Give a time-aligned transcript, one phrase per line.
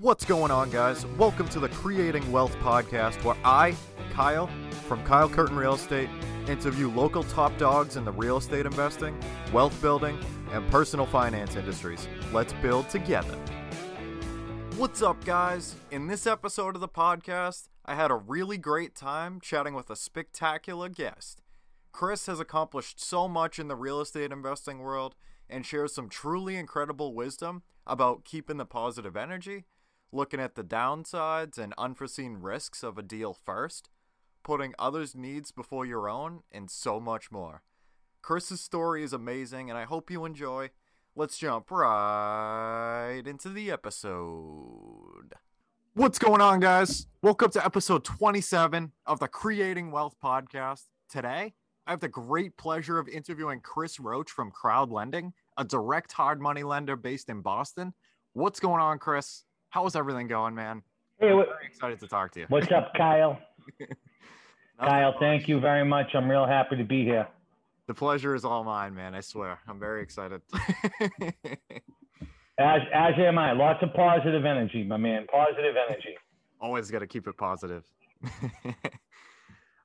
[0.00, 1.04] What's going on, guys?
[1.18, 3.76] Welcome to the Creating Wealth podcast, where I,
[4.14, 4.48] Kyle,
[4.88, 6.08] from Kyle Curtin Real Estate,
[6.48, 9.14] interview local top dogs in the real estate investing,
[9.52, 10.18] wealth building,
[10.52, 12.08] and personal finance industries.
[12.32, 13.34] Let's build together.
[14.78, 15.74] What's up, guys?
[15.90, 19.96] In this episode of the podcast, I had a really great time chatting with a
[19.96, 21.42] spectacular guest.
[21.92, 25.14] Chris has accomplished so much in the real estate investing world
[25.50, 29.66] and shares some truly incredible wisdom about keeping the positive energy
[30.12, 33.88] looking at the downsides and unforeseen risks of a deal first,
[34.42, 37.62] putting others' needs before your own, and so much more.
[38.22, 40.70] Chris's story is amazing, and I hope you enjoy.
[41.14, 45.34] Let's jump right into the episode.
[45.94, 47.06] What's going on, guys?
[47.22, 50.84] Welcome to episode 27 of the Creating Wealth podcast.
[51.08, 51.54] Today,
[51.86, 56.40] I have the great pleasure of interviewing Chris Roche from Crowd Lending, a direct hard
[56.40, 57.94] money lender based in Boston.
[58.32, 59.44] What's going on, Chris?
[59.70, 60.82] How's everything going, man?
[61.20, 62.46] Hey, what, Very excited to talk to you.
[62.48, 63.38] what's up, Kyle?
[64.80, 66.06] Kyle, thank you very much.
[66.14, 67.28] I'm real happy to be here.
[67.86, 69.14] The pleasure is all mine, man.
[69.14, 69.58] I swear.
[69.68, 70.42] I'm very excited.
[72.58, 73.52] As as am I.
[73.52, 75.26] Lots of positive energy, my man.
[75.32, 76.14] Positive energy.
[76.60, 77.84] Always got to keep it positive.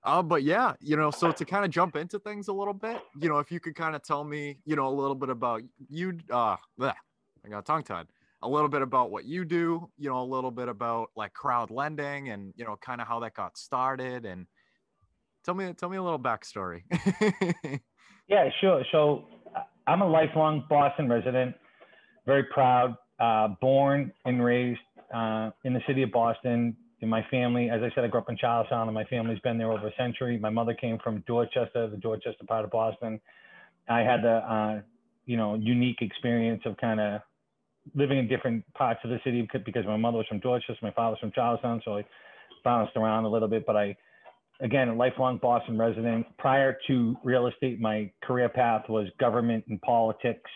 [0.04, 3.02] uh, but yeah, you know, so to kind of jump into things a little bit,
[3.18, 5.62] you know, if you could kind of tell me, you know, a little bit about
[5.90, 6.94] you, uh, bleh,
[7.46, 8.08] I got tongue tied.
[8.42, 11.72] A little bit about what you do, you know, a little bit about like crowd
[11.72, 14.46] lending and you know, kind of how that got started, and
[15.44, 16.82] tell me, tell me a little backstory.
[18.28, 18.84] Yeah, sure.
[18.92, 19.26] So
[19.56, 21.56] uh, I'm a lifelong Boston resident.
[22.26, 22.96] Very proud.
[23.20, 24.80] Uh, born and raised
[25.14, 26.76] uh, in the city of Boston.
[27.02, 29.58] In my family, as I said, I grew up in Charlestown, and my family's been
[29.58, 30.40] there over a century.
[30.40, 33.20] My mother came from Dorchester, the Dorchester part of Boston.
[33.88, 34.82] I had the, uh,
[35.26, 37.22] you know, unique experience of kind of
[37.94, 41.12] living in different parts of the city because- my mother was from Dorchester, my father
[41.12, 42.06] was from Charlestown, so I
[42.64, 43.66] bounced around a little bit.
[43.66, 43.96] But I,
[44.60, 46.26] again, a lifelong Boston resident.
[46.38, 50.50] Prior to real estate, my career path was government and politics.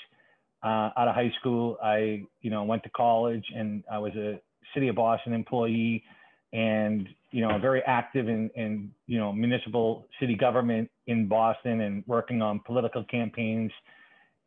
[0.62, 4.41] Uh, out of high school, I, you know, went to college and I was a
[4.73, 6.03] city of Boston employee
[6.51, 12.03] and, you know, very active in, in, you know, municipal city government in Boston and
[12.07, 13.72] working on political campaigns.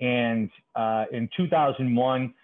[0.00, 2.34] And uh, in 2001,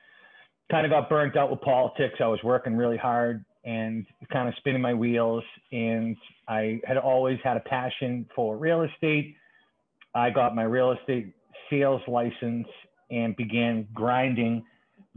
[0.70, 2.16] kind of got burnt out with politics.
[2.20, 5.44] I was working really hard and kind of spinning my wheels.
[5.72, 6.16] And
[6.48, 9.36] I had always had a passion for real estate.
[10.14, 11.34] I got my real estate
[11.70, 12.66] sales license
[13.10, 14.64] and began grinding,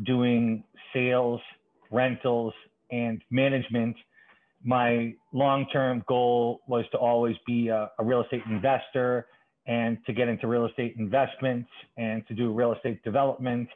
[0.04, 0.64] doing
[0.94, 1.42] sales,
[1.92, 2.54] rentals,
[2.92, 3.96] and management.
[4.64, 9.28] My long term goal was to always be a, a real estate investor
[9.68, 13.70] and to get into real estate investments and to do real estate development.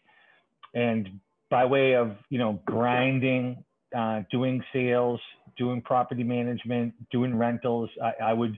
[0.74, 1.20] And
[1.50, 3.64] by way of, you know, grinding,
[3.96, 5.20] uh, doing sales,
[5.58, 8.58] doing property management, doing rentals, I, I would,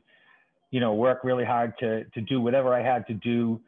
[0.72, 3.62] you know, work really hard to, to do whatever I had to do.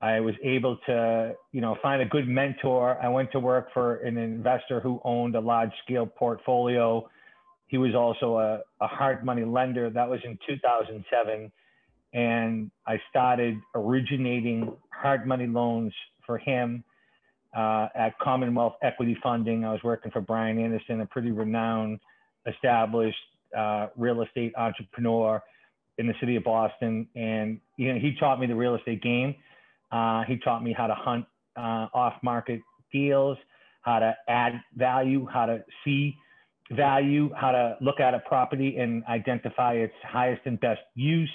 [0.00, 2.98] I was able to, you know, find a good mentor.
[3.02, 7.08] I went to work for an investor who owned a large scale portfolio.
[7.66, 9.90] He was also a, a hard money lender.
[9.90, 11.50] That was in 2007.
[12.14, 15.92] And I started originating hard money loans
[16.24, 16.84] for him
[17.56, 19.64] uh, at Commonwealth Equity Funding.
[19.64, 22.00] I was working for Brian Anderson, a pretty renowned,
[22.46, 23.16] established
[23.56, 25.42] uh, real estate entrepreneur
[25.98, 27.08] in the city of Boston.
[27.14, 29.34] And you know, he taught me the real estate game.
[29.90, 31.24] Uh, he taught me how to hunt
[31.56, 32.60] uh, off-market
[32.92, 33.38] deals,
[33.82, 36.14] how to add value, how to see
[36.70, 41.30] value, how to look at a property and identify its highest and best use.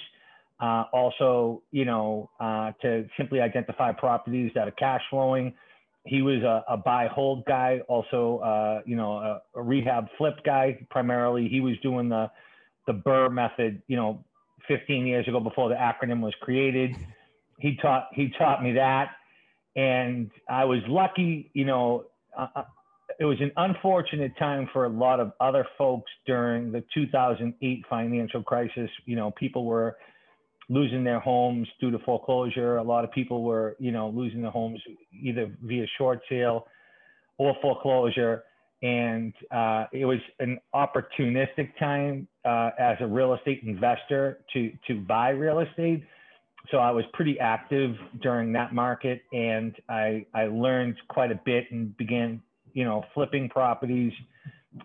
[0.60, 5.52] Uh, also, you know, uh, to simply identify properties that are cash flowing.
[6.06, 10.34] He was a, a buy hold guy, also, uh, you know, a, a rehab flip
[10.44, 10.78] guy.
[10.90, 12.30] Primarily, he was doing the
[12.86, 14.22] the BRRRR method, you know,
[14.68, 16.94] 15 years ago before the acronym was created.
[17.58, 19.12] He taught he taught me that,
[19.76, 22.04] and I was lucky, you know.
[22.36, 22.64] Uh, uh,
[23.20, 28.42] it was an unfortunate time for a lot of other folks during the 2008 financial
[28.42, 28.90] crisis.
[29.04, 29.96] You know, people were
[30.68, 32.76] losing their homes due to foreclosure.
[32.76, 34.80] A lot of people were, you know, losing their homes
[35.12, 36.66] either via short sale
[37.38, 38.44] or foreclosure.
[38.82, 45.00] And uh, it was an opportunistic time uh, as a real estate investor to to
[45.00, 46.04] buy real estate.
[46.70, 51.64] So I was pretty active during that market, and I I learned quite a bit
[51.70, 54.12] and began, you know, flipping properties.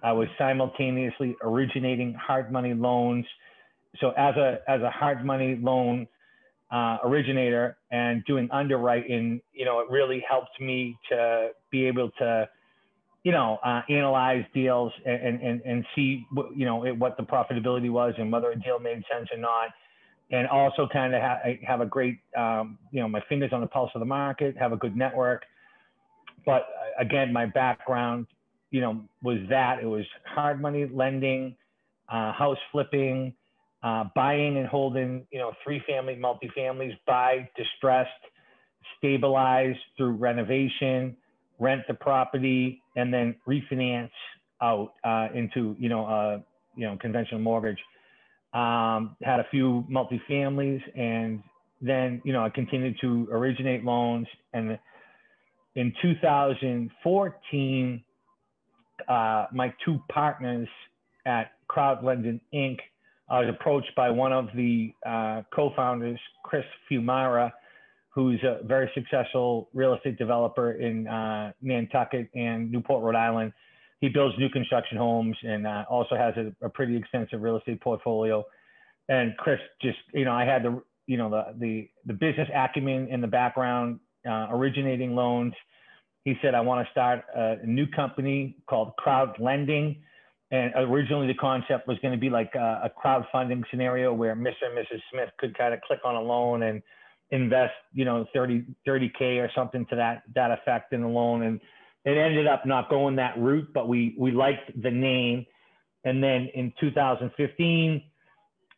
[0.04, 3.26] I was simultaneously originating hard money loans
[4.00, 6.08] so as a as a hard money loan
[6.72, 12.48] uh, originator and doing underwriting, you know, it really helped me to be able to,
[13.24, 17.90] you know, uh, analyze deals and, and, and see, what, you know, what the profitability
[17.90, 19.70] was and whether a deal made sense or not.
[20.32, 23.68] And also kind of ha- have a great, um, you know, my fingers on the
[23.68, 25.44] pulse of the market, have a good network.
[26.46, 28.28] But uh, again, my background,
[28.70, 31.56] you know, was that it was hard money lending,
[32.10, 33.34] uh, house flipping,
[33.84, 38.10] uh, buying and holding, you know, three family multifamilies, buy distressed,
[38.98, 41.16] stabilize through renovation,
[41.60, 44.10] rent the property, and then refinance
[44.62, 46.40] out uh, into you know uh,
[46.76, 47.80] you know conventional mortgage.
[48.54, 51.44] Um, had a few multifamilies, and
[51.82, 54.28] then you know I continued to originate loans.
[54.54, 54.78] And
[55.76, 58.04] in 2014,
[59.08, 60.68] uh, my two partners
[61.26, 62.80] at Crowd Lending Inc.
[63.30, 67.52] I was approached by one of the uh, co-founders, Chris Fiumara,
[68.10, 73.54] who's a very successful real estate developer in uh, Nantucket and Newport, Rhode Island.
[74.02, 77.82] He builds new construction homes and uh, also has a, a, pretty extensive real estate
[77.82, 78.44] portfolio.
[79.10, 83.08] And Chris just, you know, I had the, you know, the the the business acumen
[83.10, 85.54] in the background, uh, originating loans.
[86.24, 90.02] He said, I want to start a new company called Crowd Lending.
[90.52, 94.66] And originally the concept was going to be like a, a crowdfunding scenario where Mr.
[94.66, 95.02] and Mrs.
[95.12, 96.82] Smith could kind of click on a loan and
[97.30, 101.44] invest, you know, 30, 30K or something to that, that effect in the loan.
[101.44, 101.62] And
[102.04, 105.46] it ended up not going that route, but we, we liked the name.
[106.04, 108.02] And then in 2015,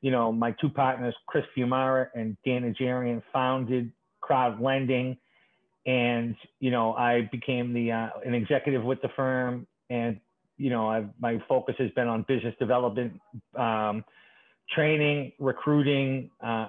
[0.02, 5.16] you know, my two partners, Chris Fiumara and Dan Najarian, founded Crowd Lending.
[5.86, 9.68] And, you know, I became the, uh, an executive with the firm.
[9.90, 10.20] And,
[10.62, 13.20] you know, I've, my focus has been on business development,
[13.58, 14.06] um,
[14.76, 16.68] training, recruiting uh,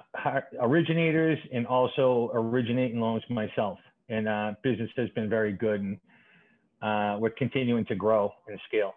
[0.59, 3.77] originators, and also originating loans myself.
[4.09, 5.97] And uh, business has been very good, and
[6.81, 8.95] uh, we're continuing to grow and scale.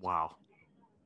[0.00, 0.34] Wow,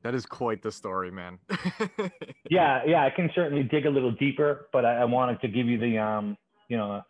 [0.01, 1.37] that is quite the story, man.
[2.49, 5.67] yeah, yeah, I can certainly dig a little deeper, but I, I wanted to give
[5.67, 6.35] you the, um,
[6.67, 7.01] you know,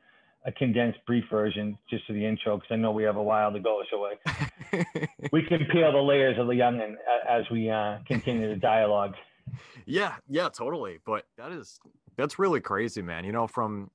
[0.45, 3.51] a, condensed, brief version just for the intro because I know we have a while
[3.51, 3.81] to go.
[3.89, 6.95] So I, we can peel the layers of the youngin
[7.29, 9.13] as we uh, continue the dialogue
[9.85, 10.99] yeah, yeah, totally.
[11.05, 11.79] But that is
[12.17, 13.25] that's really crazy, man.
[13.25, 13.89] You know, from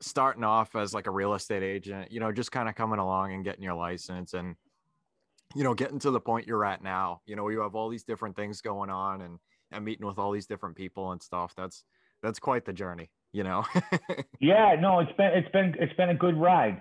[0.00, 3.32] starting off as like a real estate agent, you know, just kind of coming along
[3.32, 4.56] and getting your license and
[5.54, 7.20] you know, getting to the point you're at now.
[7.24, 9.38] You know, you have all these different things going on and
[9.72, 11.54] and meeting with all these different people and stuff.
[11.56, 11.84] That's
[12.22, 13.64] that's quite the journey, you know.
[14.40, 16.80] yeah, no, it's been it's been it's been a good ride.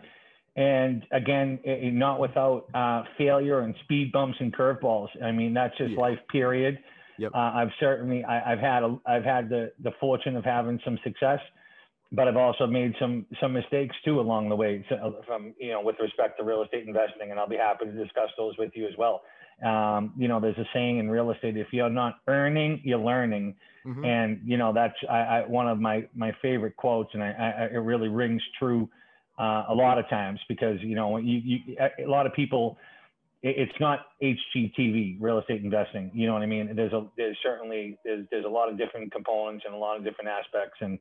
[0.55, 5.09] And again, it, not without uh, failure and speed bumps and curveballs.
[5.21, 5.99] I mean, that's just yeah.
[5.99, 6.79] life, period.
[7.19, 7.33] Yep.
[7.35, 10.97] Uh, I've certainly I, have had a, I've had the the fortune of having some
[11.03, 11.39] success,
[12.13, 15.81] but I've also made some some mistakes too along the way so, from you know
[15.81, 18.87] with respect to real estate investing, and I'll be happy to discuss those with you
[18.87, 19.23] as well.
[19.63, 23.55] Um, you know, there's a saying in real estate: if you're not earning, you're learning,
[23.85, 24.03] mm-hmm.
[24.03, 27.65] and you know that's I, I, one of my my favorite quotes, and I, I
[27.73, 28.89] it really rings true
[29.39, 32.77] uh, a lot of times because you know you, you a lot of people
[33.47, 36.09] it's not HGTV real estate investing.
[36.15, 36.75] You know what I mean?
[36.75, 40.03] There's a there's certainly there's there's a lot of different components and a lot of
[40.03, 40.97] different aspects, and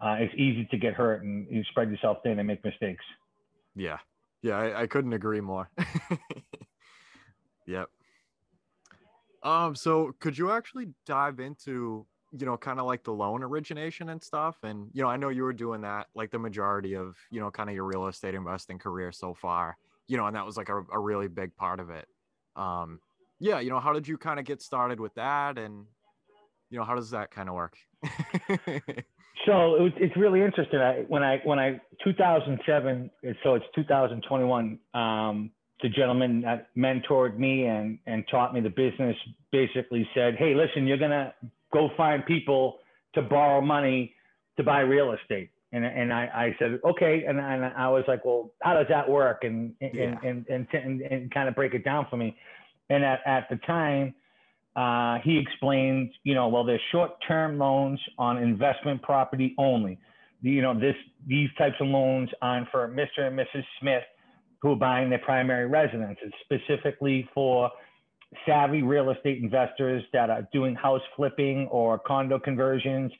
[0.00, 3.04] uh, it's easy to get hurt and you spread yourself thin and make mistakes.
[3.74, 3.96] Yeah,
[4.42, 5.70] yeah, I, I couldn't agree more.
[7.66, 7.88] yep.
[9.46, 14.08] Um, so could you actually dive into you know kind of like the loan origination
[14.08, 17.16] and stuff and you know i know you were doing that like the majority of
[17.30, 19.76] you know kind of your real estate investing career so far
[20.08, 22.06] you know, and that was like a, a really big part of it.
[22.54, 23.00] Um,
[23.38, 25.84] yeah, you know, how did you kind of get started with that, and
[26.70, 27.76] you know, how does that kind of work?
[29.44, 30.78] so it was, it's really interesting.
[30.78, 33.10] I, when I when I 2007,
[33.42, 34.78] so it's 2021.
[34.94, 35.50] Um,
[35.82, 39.16] the gentleman that mentored me and and taught me the business
[39.52, 41.34] basically said, "Hey, listen, you're gonna
[41.72, 42.78] go find people
[43.14, 44.14] to borrow money
[44.56, 47.24] to buy real estate." And, and I, I said, okay.
[47.26, 49.42] And, and I was like, well, how does that work?
[49.42, 50.14] And, and, yeah.
[50.22, 52.36] and, and, and, and, kind of break it down for me.
[52.88, 54.14] And at, at the time,
[54.76, 59.98] uh, he explained, you know, well, there's short-term loans on investment property only.
[60.40, 60.94] You know, this,
[61.26, 63.26] these types of loans on for Mr.
[63.26, 63.64] and Mrs.
[63.80, 64.04] Smith
[64.60, 66.18] who are buying their primary residence.
[66.22, 67.70] It's specifically for
[68.44, 73.12] savvy real estate investors that are doing house flipping or condo conversions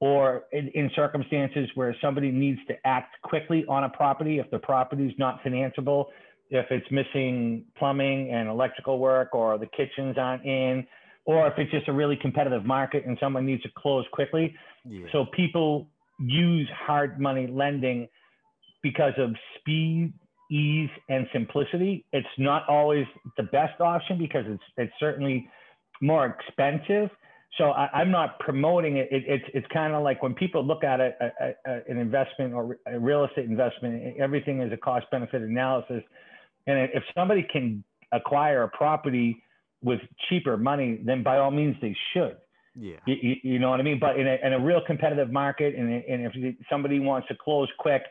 [0.00, 4.58] or in, in, circumstances where somebody needs to act quickly on a property if the
[4.58, 6.06] property is not financeable,
[6.48, 10.86] if it's missing plumbing and electrical work, or the kitchens aren't in,
[11.26, 14.54] or if it's just a really competitive market and someone needs to close quickly.
[14.88, 15.06] Yeah.
[15.12, 15.86] So people
[16.18, 18.08] use hard money lending
[18.82, 20.14] because of speed
[20.50, 22.04] ease and simplicity.
[22.12, 25.48] It's not always the best option because it's it's certainly
[26.00, 27.10] more expensive.
[27.58, 29.08] So I, am not promoting it.
[29.10, 32.54] it it's it's kind of like when people look at a, a, a, an investment
[32.54, 36.02] or a real estate investment, everything is a cost benefit analysis.
[36.66, 39.42] And if somebody can acquire a property
[39.82, 42.36] with cheaper money, then by all means they should.
[42.78, 42.96] Yeah.
[43.06, 43.98] You, you, know what I mean?
[43.98, 47.68] But in a, in a real competitive market, and, and if somebody wants to close
[47.78, 48.02] quick,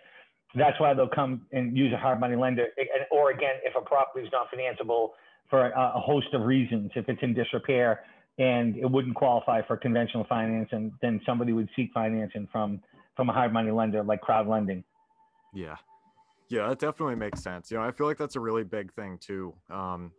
[0.55, 2.67] that's why they'll come and use a hard money lender.
[3.11, 5.09] Or again, if a property is not financeable
[5.49, 8.01] for a, host of reasons, if it's in disrepair
[8.37, 12.81] and it wouldn't qualify for conventional financing, then somebody would seek financing from
[13.15, 14.83] from a hard money lender like crowd lending.
[15.53, 15.75] Yeah.
[16.47, 17.69] Yeah, that definitely makes sense.
[17.69, 19.53] You know, I feel like that's a really big thing too.
[19.69, 20.13] Um,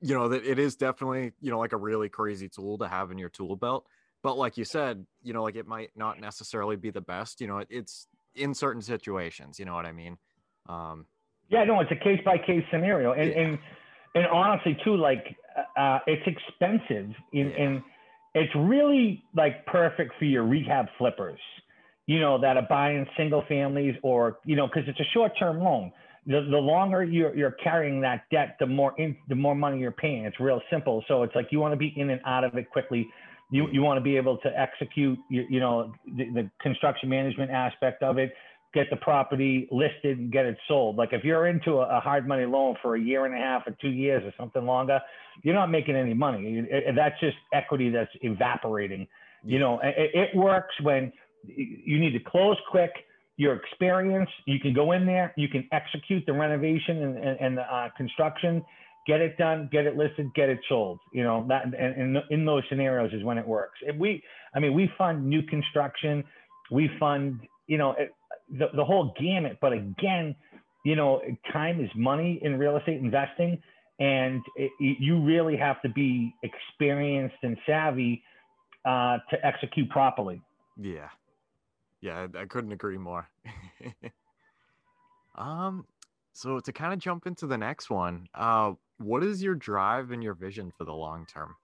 [0.00, 3.10] you know, that it is definitely, you know, like a really crazy tool to have
[3.10, 3.86] in your tool belt.
[4.22, 7.46] But like you said, you know, like it might not necessarily be the best, you
[7.46, 10.18] know, it, it's in certain situations, you know what I mean?
[10.68, 11.06] Um,
[11.48, 13.12] yeah, no, it's a case by case scenario.
[13.12, 13.40] And, yeah.
[13.40, 13.58] and,
[14.14, 15.36] and honestly too, like,
[15.76, 17.62] uh, it's expensive in, yeah.
[17.62, 17.82] and
[18.34, 21.40] it's really like perfect for your rehab flippers
[22.06, 25.60] you know, that are buying single families or, you know, because it's a short term
[25.60, 25.92] loan.
[26.26, 29.90] The, the longer you're, you're carrying that debt, the more in, the more money you're
[29.90, 30.24] paying.
[30.24, 31.04] It's real simple.
[31.08, 33.08] So it's like you want to be in and out of it quickly.
[33.52, 37.50] You, you want to be able to execute, you, you know, the, the construction management
[37.50, 38.32] aspect of it,
[38.72, 40.96] get the property listed and get it sold.
[40.96, 43.62] Like if you're into a, a hard money loan for a year and a half
[43.66, 44.98] or two years or something longer,
[45.42, 46.66] you're not making any money.
[46.96, 49.06] That's just equity that's evaporating.
[49.44, 51.12] You know, it, it works when
[51.46, 52.92] you need to close quick.
[53.36, 57.58] Your experience, you can go in there, you can execute the renovation and, and, and
[57.58, 58.64] the uh, construction,
[59.06, 60.98] get it done, get it listed, get it sold.
[61.12, 63.78] You know that, and, and in those scenarios is when it works.
[63.82, 64.22] If we,
[64.54, 66.24] I mean, we fund new construction,
[66.70, 68.12] we fund, you know, it,
[68.50, 69.58] the the whole gamut.
[69.60, 70.34] But again,
[70.84, 71.20] you know,
[71.52, 73.60] time is money in real estate investing,
[73.98, 78.22] and it, you really have to be experienced and savvy
[78.84, 80.40] uh, to execute properly.
[80.76, 81.08] Yeah,
[82.00, 83.28] yeah, I, I couldn't agree more.
[85.36, 85.86] um,
[86.32, 90.22] so to kind of jump into the next one, uh, what is your drive and
[90.22, 91.56] your vision for the long term?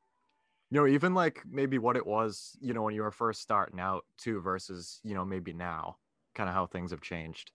[0.70, 3.80] You know, even like maybe what it was, you know, when you were first starting
[3.80, 5.96] out too, versus you know maybe now,
[6.34, 7.52] kind of how things have changed.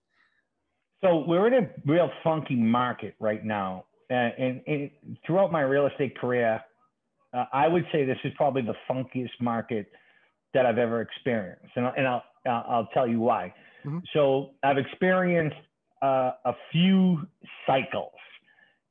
[1.02, 4.90] So we're in a real funky market right now, and, and, and
[5.26, 6.60] throughout my real estate career,
[7.34, 9.86] uh, I would say this is probably the funkiest market
[10.54, 13.54] that I've ever experienced, and, and I'll I'll tell you why.
[13.84, 13.98] Mm-hmm.
[14.12, 15.56] So I've experienced
[16.02, 17.26] uh, a few
[17.66, 18.12] cycles.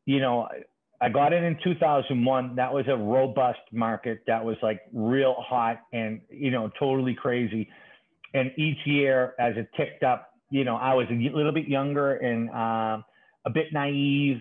[0.05, 0.47] You know,
[1.03, 2.55] I got in in 2001.
[2.55, 4.21] That was a robust market.
[4.25, 7.67] That was like real hot and you know totally crazy.
[8.33, 12.15] And each year, as it ticked up, you know, I was a little bit younger
[12.15, 13.03] and uh,
[13.45, 14.37] a bit naive.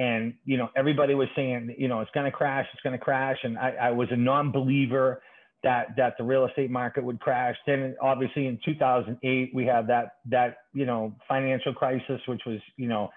[0.00, 3.04] And you know, everybody was saying, you know, it's going to crash, it's going to
[3.04, 5.22] crash, and I, I was a non-believer
[5.62, 7.56] that that the real estate market would crash.
[7.68, 12.88] Then obviously in 2008 we had that that you know financial crisis, which was you
[12.88, 13.10] know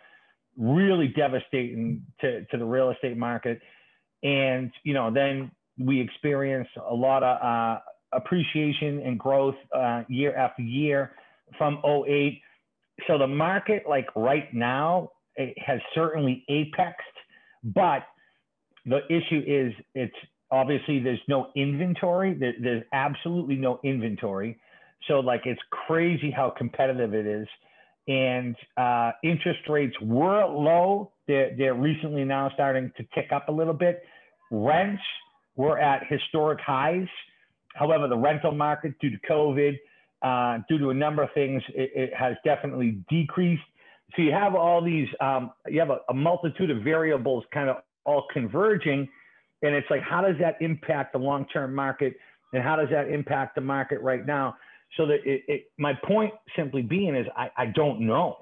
[0.57, 3.59] really devastating to to the real estate market.
[4.23, 7.79] And you know then we experienced a lot of uh,
[8.13, 11.15] appreciation and growth uh, year after year
[11.57, 12.41] from 08.
[13.07, 16.93] So the market like right now it has certainly apexed,
[17.63, 18.03] but
[18.85, 20.15] the issue is it's
[20.51, 24.57] obviously there's no inventory there, there's absolutely no inventory
[25.07, 27.47] so like it's crazy how competitive it is
[28.07, 33.51] and uh, interest rates were low they're, they're recently now starting to tick up a
[33.51, 34.03] little bit
[34.51, 35.01] rents
[35.55, 37.07] were at historic highs
[37.75, 39.77] however the rental market due to covid
[40.21, 43.63] uh, due to a number of things it, it, has definitely decreased
[44.15, 47.77] so you have all these um, you have a, a multitude of variables kind of
[48.05, 49.07] all converging
[49.63, 52.15] and it's like, how does that impact the long term market?
[52.51, 54.55] And how does that impact the market right now?
[54.97, 58.37] So that it, it, my point simply being is I, I don't know.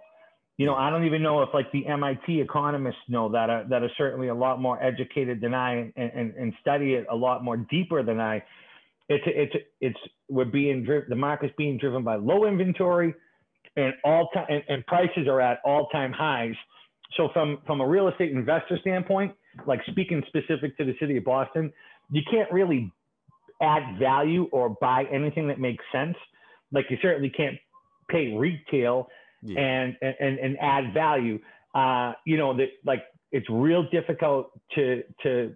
[0.58, 3.84] You know, I don't even know if like the MIT economists know that are, that
[3.84, 7.44] are certainly a lot more educated than I and, and, and study it a lot
[7.44, 8.44] more deeper than I.
[9.10, 11.10] It's it's it's we're being driven.
[11.10, 13.14] The market's being driven by low inventory,
[13.76, 16.56] and all time and, and prices are at all time highs.
[17.18, 19.34] So from from a real estate investor standpoint,
[19.66, 21.74] like speaking specific to the city of Boston,
[22.12, 22.92] you can't really
[23.62, 26.16] add value or buy anything that makes sense.
[26.72, 27.58] Like you certainly can't
[28.10, 29.10] pay retail
[29.42, 29.60] yeah.
[29.60, 31.40] and, and and add value.
[31.74, 35.56] Uh, you know that like it's real difficult to to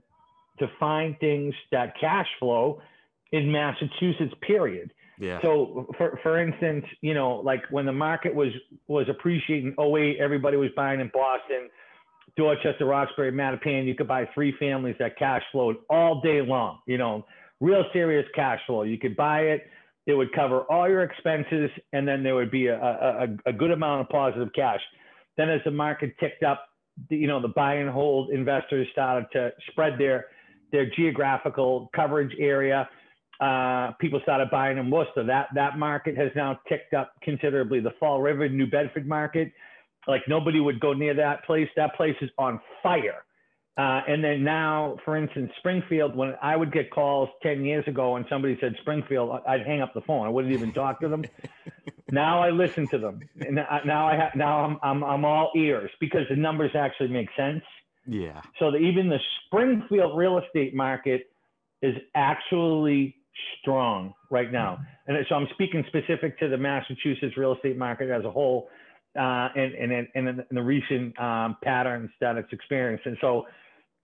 [0.59, 2.81] to find things that cash flow
[3.31, 4.33] in Massachusetts.
[4.41, 4.91] Period.
[5.19, 5.41] Yeah.
[5.41, 8.49] So for for instance, you know, like when the market was
[8.87, 11.69] was appreciating 08, everybody was buying in Boston,
[12.37, 13.85] Dorchester, Roxbury, Mattapan.
[13.85, 16.79] You could buy three families that cash flowed all day long.
[16.85, 17.25] You know,
[17.61, 18.83] real serious cash flow.
[18.83, 19.67] You could buy it.
[20.05, 23.71] It would cover all your expenses, and then there would be a, a, a good
[23.71, 24.81] amount of positive cash.
[25.37, 26.65] Then, as the market ticked up,
[27.09, 30.25] you know, the buy and hold investors started to spread their
[30.71, 32.89] their geographical coverage area
[33.39, 35.23] uh, people started buying in Worcester.
[35.25, 37.79] That that market has now ticked up considerably.
[37.79, 39.51] The Fall River, New Bedford market,
[40.07, 41.67] like nobody would go near that place.
[41.75, 43.25] That place is on fire.
[43.77, 48.13] Uh, and then now, for instance, Springfield, when I would get calls 10 years ago
[48.13, 50.25] when somebody said Springfield, I'd hang up the phone.
[50.25, 51.25] I wouldn't even talk to them.
[52.11, 53.19] now I listen to them.
[53.41, 53.55] And
[53.85, 57.63] now I have, now I'm, I'm, I'm all ears because the numbers actually make sense.
[58.07, 58.41] Yeah.
[58.59, 61.29] So that even the Springfield real estate market
[61.81, 63.15] is actually
[63.59, 64.79] strong right now.
[65.07, 68.69] And so I'm speaking specific to the Massachusetts real estate market as a whole
[69.17, 73.05] uh, and, and, and in the recent um, patterns that it's experienced.
[73.05, 73.45] And so,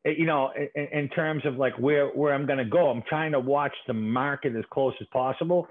[0.06, 3.04] Eh, you know, in, in terms of like where, where I'm going to go, I'm
[3.08, 5.68] trying to watch the market as close as possible.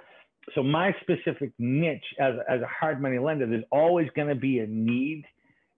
[0.54, 4.60] So my specific niche as, as a hard money lender, there's always going to be
[4.60, 5.24] a need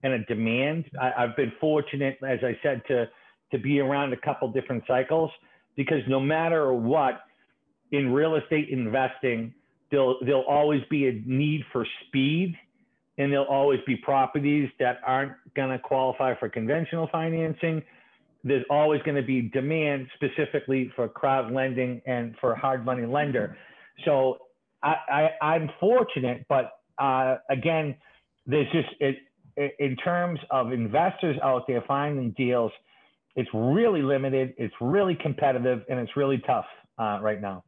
[0.03, 0.85] and a demand.
[1.01, 3.09] I, I've been fortunate, as I said, to,
[3.53, 5.31] to be around a couple different cycles
[5.77, 7.21] because no matter what,
[7.91, 9.53] in real estate investing,
[9.91, 12.57] there'll, there'll always be a need for speed
[13.19, 17.83] and there'll always be properties that aren't going to qualify for conventional financing.
[18.45, 23.57] There's always going to be demand specifically for crowd lending and for hard money lender.
[24.05, 24.39] So
[24.83, 27.95] I, I, am fortunate, but uh, again,
[28.47, 29.17] there's just it,
[29.57, 32.73] it, in terms of investors out there finding deals,
[33.37, 36.67] it's really limited, it's really competitive, and it's really tough
[36.99, 37.63] uh, right now.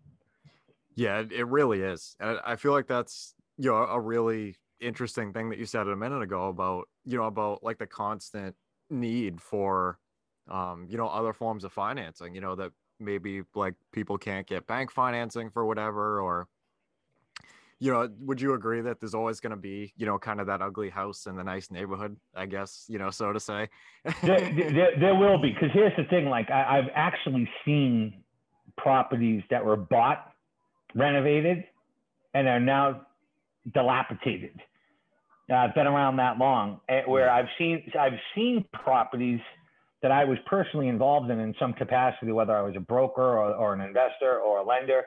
[0.95, 2.17] Yeah, it really is.
[2.21, 5.97] And I feel like that's, you know, a really interesting thing that you said a
[5.97, 8.55] minute ago about, you know, about like the constant
[8.91, 9.99] need for,
[10.51, 14.67] um, you know, other forms of financing, you know, that maybe like people can't get
[14.67, 16.49] bank financing for whatever, or,
[17.79, 20.47] you know, would you agree that there's always going to be, you know, kind of
[20.47, 23.69] that ugly house in the nice neighborhood, I guess, you know, so to say?
[24.23, 25.51] there, there, there, will be.
[25.51, 28.23] Because here's the thing like, I, I've actually seen
[28.77, 30.33] properties that were bought
[30.95, 31.65] renovated
[32.35, 33.07] and are now
[33.73, 34.61] dilapidated.
[35.51, 39.41] Uh, I've been around that long, eh, where I've seen I've seen properties
[40.05, 43.55] that I was personally involved in in some capacity, whether I was a broker or,
[43.55, 45.05] or an investor or a lender,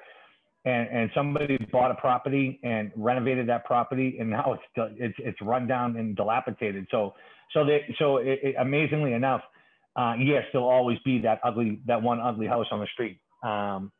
[0.65, 5.39] and, and somebody bought a property and renovated that property, and now it's it's it's
[5.43, 6.87] run down and dilapidated.
[6.89, 7.13] So
[7.53, 9.41] so they so it, it, amazingly enough,
[9.95, 13.19] uh, yes, there'll always be that ugly that one ugly house on the street.
[13.43, 13.91] Um,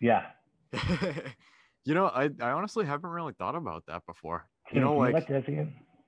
[0.00, 0.26] yeah.
[1.84, 4.46] you know, I, I honestly haven't really thought about that before.
[4.72, 5.26] You know, like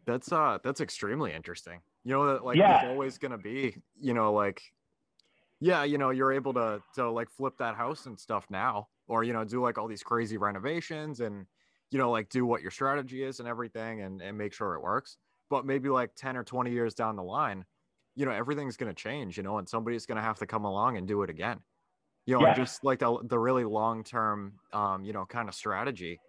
[0.07, 1.81] that's uh that's extremely interesting.
[2.05, 2.81] You know that like yeah.
[2.81, 4.62] there's always gonna be, you know, like
[5.61, 9.25] yeah, you know, you're able to to like flip that house and stuff now, or
[9.25, 11.47] you know, do like all these crazy renovations and
[11.91, 14.83] you know, like do what your strategy is and everything and, and make sure it
[14.83, 15.19] works.
[15.51, 17.67] But maybe like 10 or 20 years down the line,
[18.17, 21.07] you know, everything's gonna change, you know, and somebody's gonna have to come along and
[21.07, 21.61] do it again
[22.27, 22.55] you know, yeah.
[22.55, 26.21] just like the, the really long term, um, you know, kind of strategy,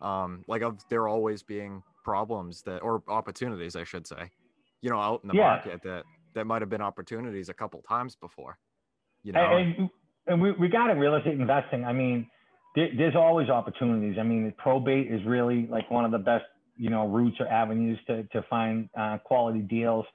[0.00, 4.30] um, like of there always being problems that or opportunities, I should say,
[4.80, 5.42] you know, out in the yeah.
[5.42, 8.58] market that that might have been opportunities a couple times before,
[9.24, 9.56] you know.
[9.56, 9.90] And,
[10.28, 11.84] and we, we got in real estate investing.
[11.84, 12.28] I mean,
[12.76, 14.16] there, there's always opportunities.
[14.20, 16.44] I mean, probate is really like one of the best,
[16.76, 20.06] you know, routes or avenues to to find uh, quality deals.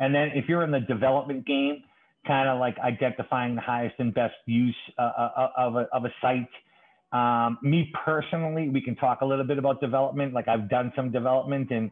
[0.00, 1.84] And then if you're in the development game,
[2.26, 6.12] kind of like identifying the highest and best use uh, uh, of, a, of a
[6.20, 6.48] site.
[7.12, 10.34] Um, me personally, we can talk a little bit about development.
[10.34, 11.90] Like I've done some development and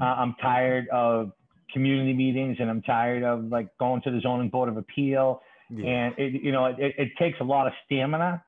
[0.00, 1.32] uh, I'm tired of
[1.72, 5.42] community meetings and I'm tired of like going to the zoning board of appeal.
[5.70, 5.88] Yeah.
[5.88, 8.42] And it, you know, it, it takes a lot of stamina,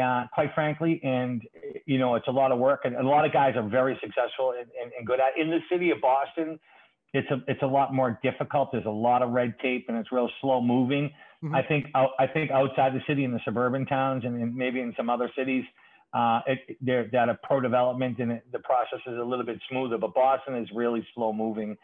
[0.00, 1.00] uh, quite frankly.
[1.02, 1.42] And,
[1.86, 4.54] you know, it's a lot of work and a lot of guys are very successful
[4.58, 6.58] and, and, and good at in the city of Boston
[7.14, 8.70] it's a it's a lot more difficult.
[8.72, 11.10] There's a lot of red tape and it's real slow moving.
[11.42, 11.54] Mm-hmm.
[11.54, 14.92] I think I think outside the city in the suburban towns and, and maybe in
[14.96, 15.64] some other cities,
[16.12, 19.60] uh, it, they're that a pro development and it, the process is a little bit
[19.70, 19.98] smoother.
[19.98, 21.76] But Boston is really slow moving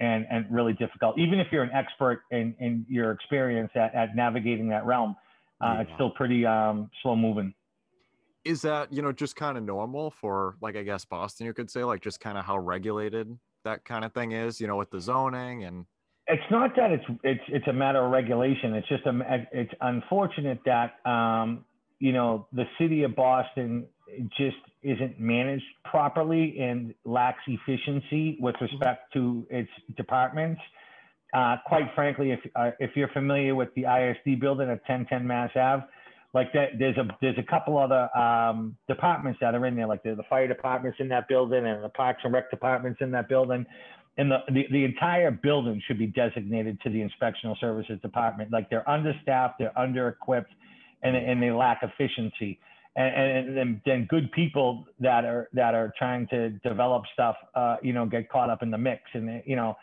[0.00, 1.18] and and really difficult.
[1.18, 5.14] Even if you're an expert in in your experience at, at navigating that realm,
[5.60, 5.80] uh, yeah.
[5.82, 7.52] it's still pretty um, slow moving.
[8.44, 11.44] Is that you know just kind of normal for like I guess Boston?
[11.44, 14.66] You could say like just kind of how regulated that kind of thing is, you
[14.66, 15.84] know, with the zoning and
[16.28, 18.74] it's not that it's it's it's a matter of regulation.
[18.74, 21.64] It's just a it's unfortunate that um,
[21.98, 23.86] you know, the city of Boston
[24.36, 30.60] just isn't managed properly and lacks efficiency with respect to its departments.
[31.34, 35.50] Uh, quite frankly, if uh, if you're familiar with the ISD building at 1010 Mass
[35.56, 35.84] Ave,
[36.34, 40.02] like that, there's a there's a couple other um, departments that are in there, like
[40.02, 43.28] the, the fire departments in that building and the Parks and Rec departments in that
[43.28, 43.66] building,
[44.18, 48.50] and the, the the entire building should be designated to the inspectional services department.
[48.50, 50.52] Like they're understaffed, they're under equipped,
[51.02, 52.58] and and they lack efficiency.
[52.98, 57.92] And, and, then good people that are that are trying to develop stuff, uh, you
[57.92, 59.76] know, get caught up in the mix, and you know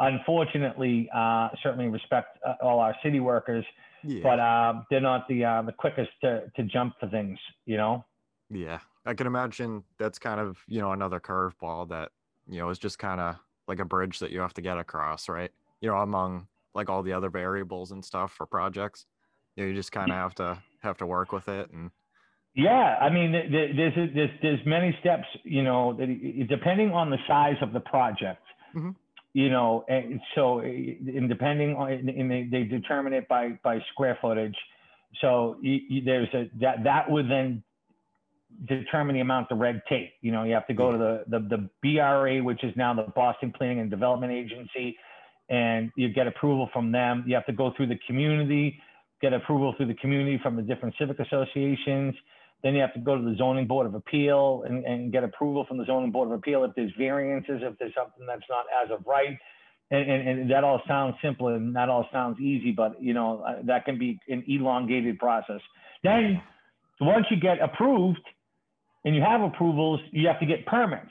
[0.00, 3.64] unfortunately, uh, certainly respect uh, all our city workers,
[4.04, 4.20] yeah.
[4.22, 8.04] but uh, they're not the uh, the quickest to, to jump to things, you know.
[8.50, 12.12] Yeah, I can imagine that's kind of you know another curveball that
[12.48, 13.36] you know is just kind of
[13.68, 15.50] like a bridge that you have to get across, right?
[15.80, 19.06] You know, among like all the other variables and stuff for projects,
[19.56, 21.90] you know, you just kind of have to have to work with it and.
[22.54, 25.92] Yeah, I mean, there's there's there's many steps, you know,
[26.48, 28.42] depending on the size of the project.
[28.74, 28.90] Mm-hmm
[29.38, 34.18] you know, and so in depending on, and they, they determine it by, by square
[34.20, 34.56] footage.
[35.20, 37.62] So you, you, there's a, that, that would then
[38.66, 40.12] determine the amount of red tape.
[40.20, 43.06] You know, you have to go to the, the, the BRA, which is now the
[43.14, 44.96] Boston Planning and Development Agency,
[45.48, 47.24] and you get approval from them.
[47.26, 48.80] You have to go through the community,
[49.22, 52.14] get approval through the community from the different civic associations.
[52.62, 55.64] Then you have to go to the zoning board of appeal and, and get approval
[55.66, 58.90] from the zoning board of appeal if there's variances, if there's something that's not as
[58.90, 59.38] of right.
[59.90, 63.42] And, and, and that all sounds simple and that all sounds easy, but you know,
[63.46, 65.60] uh, that can be an elongated process.
[66.02, 66.42] Then
[67.00, 68.20] once you get approved
[69.08, 71.10] and you have approvals, you have to get permits.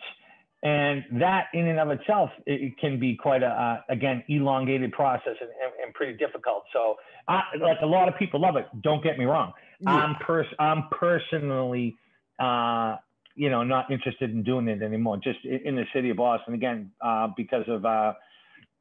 [0.62, 5.34] And that in and of itself, it, can be quite a, uh, again, elongated process
[5.42, 6.66] and, and, and pretty difficult.
[6.74, 8.68] So I, like a lot of people love it.
[8.84, 9.52] Don't get me wrong.
[9.80, 9.96] Yeah.
[9.96, 11.98] I'm pers- I'm personally,
[12.40, 12.98] uh,
[13.34, 15.18] you know, not interested in doing it anymore.
[15.18, 18.14] Just in the city of Boston again, uh, because of uh,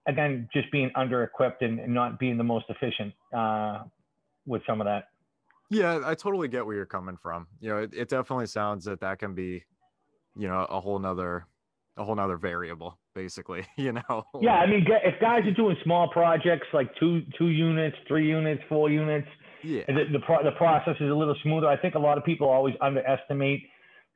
[0.06, 3.84] again just being under equipped and, and, not being the most efficient uh,
[4.44, 5.08] with some of that.
[5.70, 7.46] Yeah, I totally get where you're coming from.
[7.60, 9.64] You know, it, it definitely sounds that that can be,
[10.36, 11.46] you know, a whole nother,
[11.96, 13.66] a whole nother variable, basically.
[13.76, 14.24] You know.
[14.40, 18.62] Yeah, I mean, if guys are doing small projects like two two units, three units,
[18.68, 19.28] four units
[19.66, 19.82] yeah.
[19.88, 21.66] The, the, pro- the process is a little smoother.
[21.66, 23.62] I think a lot of people always underestimate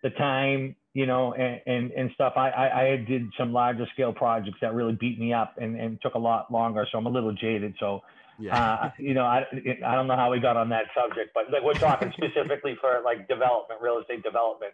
[0.03, 2.33] the time, you know, and, and, and stuff.
[2.37, 6.00] I, I, I did some larger scale projects that really beat me up and, and
[6.03, 6.87] took a lot longer.
[6.90, 7.74] So I'm a little jaded.
[7.79, 8.00] So,
[8.38, 8.74] yeah.
[8.74, 9.44] uh, you know, I,
[9.87, 13.03] I don't know how we got on that subject, but like we're talking specifically for
[13.05, 14.72] like development, real estate development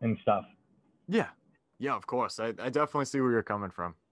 [0.00, 0.44] and stuff.
[1.08, 1.28] Yeah.
[1.80, 2.40] Yeah, of course.
[2.40, 3.94] I, I definitely see where you're coming from.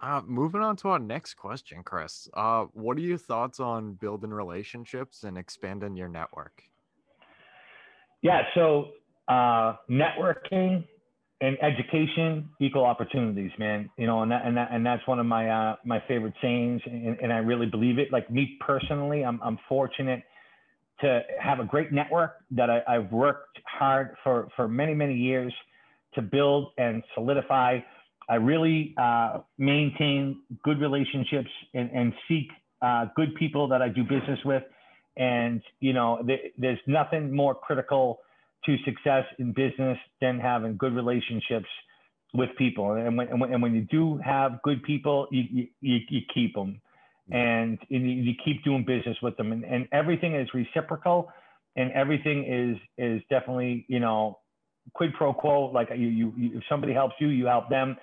[0.00, 2.28] Uh, moving on to our next question, Chris.
[2.34, 6.62] Uh, what are your thoughts on building relationships and expanding your network?
[8.22, 8.90] Yeah, so
[9.28, 10.84] uh, networking
[11.40, 13.88] and education equal opportunities, man.
[13.96, 16.80] You know, and that, and that, and that's one of my uh, my favorite sayings,
[16.86, 18.12] and, and I really believe it.
[18.12, 20.22] Like me personally, I'm I'm fortunate
[21.00, 25.52] to have a great network that I, I've worked hard for for many many years
[26.14, 27.80] to build and solidify
[28.28, 32.48] I really uh, maintain good relationships and, and seek
[32.82, 34.62] uh, good people that I do business with.
[35.16, 38.20] And, you know, th- there's nothing more critical
[38.68, 41.68] to success in business than having good relationships
[42.34, 42.92] with people.
[42.92, 46.54] And when, and when, and when you do have good people, you, you, you keep
[46.54, 46.80] them
[47.32, 47.34] mm-hmm.
[47.34, 49.52] and you keep doing business with them.
[49.52, 51.32] And, and everything is reciprocal
[51.74, 54.38] and everything is, is definitely, you know,
[54.94, 55.72] quid pro quo.
[55.72, 57.96] Like you, you, you if somebody helps you, you help them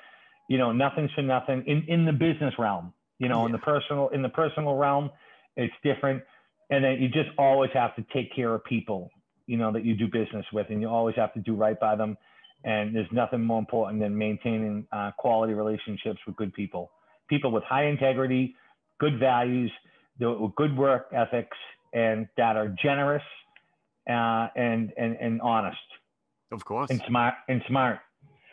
[0.47, 3.47] you know, nothing's for nothing in, in the business realm, you know, yeah.
[3.47, 5.09] in the personal, in the personal realm,
[5.55, 6.23] it's different.
[6.69, 9.09] And then you just always have to take care of people,
[9.47, 11.95] you know, that you do business with, and you always have to do right by
[11.95, 12.17] them.
[12.63, 16.91] And there's nothing more important than maintaining uh, quality relationships with good people,
[17.29, 18.55] people with high integrity,
[18.99, 19.71] good values,
[20.19, 21.57] good work ethics,
[21.93, 23.23] and that are generous
[24.09, 25.77] uh, and, and, and honest.
[26.51, 26.89] Of course.
[26.89, 27.99] And smart and smart.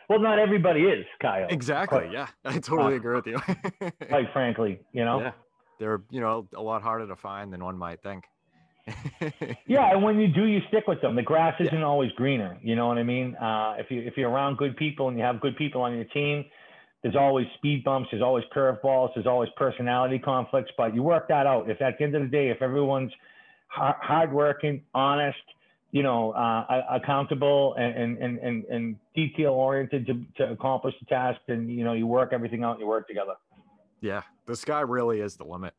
[0.09, 1.47] Well, not everybody is, Kyle.
[1.49, 1.99] Exactly.
[1.99, 3.37] Quite, yeah, I totally uh, agree with you.
[4.09, 5.21] quite frankly, you know.
[5.21, 5.31] Yeah,
[5.79, 8.25] they're you know a lot harder to find than one might think.
[9.65, 11.15] Yeah, and when you do, you stick with them.
[11.15, 11.85] The grass isn't yeah.
[11.85, 12.57] always greener.
[12.61, 13.35] You know what I mean?
[13.35, 16.05] Uh, if you if you're around good people and you have good people on your
[16.05, 16.43] team,
[17.01, 18.09] there's always speed bumps.
[18.11, 19.11] There's always curveballs.
[19.15, 20.71] There's always personality conflicts.
[20.77, 21.69] But you work that out.
[21.69, 23.11] If at the end of the day, if everyone's
[23.67, 25.37] hardworking, honest,
[25.91, 31.39] you know, uh, accountable and, and, and, and detail oriented to, to accomplish the task.
[31.47, 33.33] And, you know, you work everything out and you work together.
[34.01, 34.21] Yeah.
[34.45, 35.73] The sky really is the limit.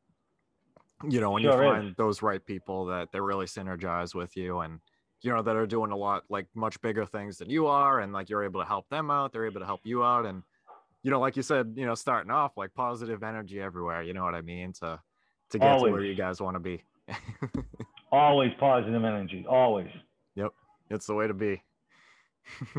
[1.10, 1.94] You know when sure you find is.
[1.96, 4.80] those right people that they really synergize with you and
[5.22, 8.12] you know that are doing a lot like much bigger things than you are and
[8.12, 10.42] like you're able to help them out they're able to help you out and
[11.02, 14.24] you know like you said you know starting off like positive energy everywhere you know
[14.24, 15.00] what i mean to
[15.50, 15.90] to get always.
[15.90, 16.82] to where you guys want to be
[18.12, 19.90] always positive energy always
[20.34, 20.52] yep
[20.90, 21.62] it's the way to be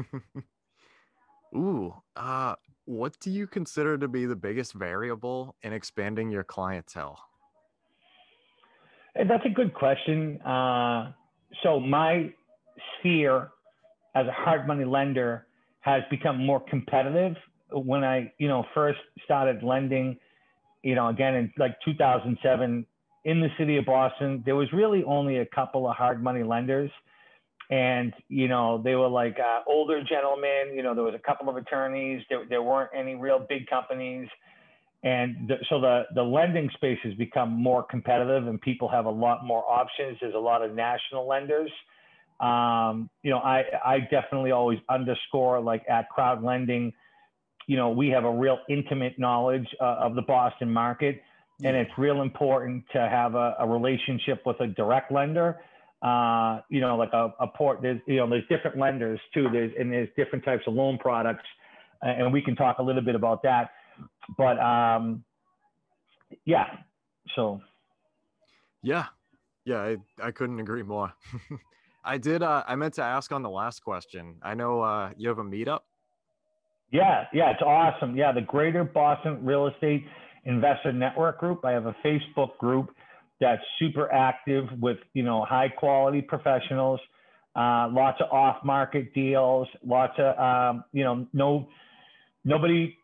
[1.56, 2.54] ooh uh
[2.86, 7.20] what do you consider to be the biggest variable in expanding your clientele
[9.16, 11.12] that's a good question uh
[11.64, 12.32] so my
[13.00, 13.50] sphere
[14.16, 15.46] as a hard money lender
[15.82, 17.36] has become more competitive.
[17.72, 20.18] When I, you know, first started lending,
[20.84, 22.86] you know, again in like 2007
[23.26, 26.92] in the city of Boston, there was really only a couple of hard money lenders.
[27.72, 31.50] And, you know, they were like uh, older gentlemen, you know, there was a couple
[31.50, 34.28] of attorneys, there, there weren't any real big companies
[35.06, 39.10] and the, so the the lending space has become more competitive and people have a
[39.10, 40.18] lot more options.
[40.20, 41.72] There's a lot of national lenders.
[42.42, 46.92] Um, you know i i definitely always underscore like at crowd lending
[47.66, 51.22] you know we have a real intimate knowledge uh, of the boston market.
[51.64, 55.62] And it's real important to have a, a relationship with a direct lender.
[56.02, 59.48] Uh, you know like a, a port there's you know there's different lenders too.
[59.54, 61.46] There's and there's different types of loan products
[62.02, 63.70] and we can talk a little bit about that
[64.38, 65.24] but um,
[66.46, 66.66] yeah,
[67.36, 67.62] so.
[68.84, 69.06] Yeah,
[69.66, 71.14] yeah, I, I couldn't agree more.
[72.06, 72.44] I did.
[72.44, 74.36] Uh, I meant to ask on the last question.
[74.44, 75.80] I know uh, you have a meetup.
[76.92, 78.16] Yeah, yeah, it's awesome.
[78.16, 80.06] Yeah, the Greater Boston Real Estate
[80.46, 81.66] Investor Network Group.
[81.66, 82.92] I have a Facebook group
[83.42, 87.00] that's super active with you know high quality professionals,
[87.56, 91.68] uh, lots of off market deals, lots of um, you know no
[92.44, 92.96] nobody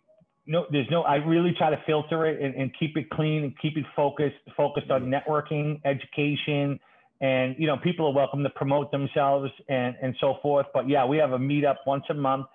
[0.51, 3.57] no, there's no, I really try to filter it and, and keep it clean and
[3.59, 5.13] keep it focused, focused on mm-hmm.
[5.13, 6.77] networking, education,
[7.21, 10.65] and, you know, people are welcome to promote themselves and, and so forth.
[10.73, 12.47] But yeah, we have a meetup once a month.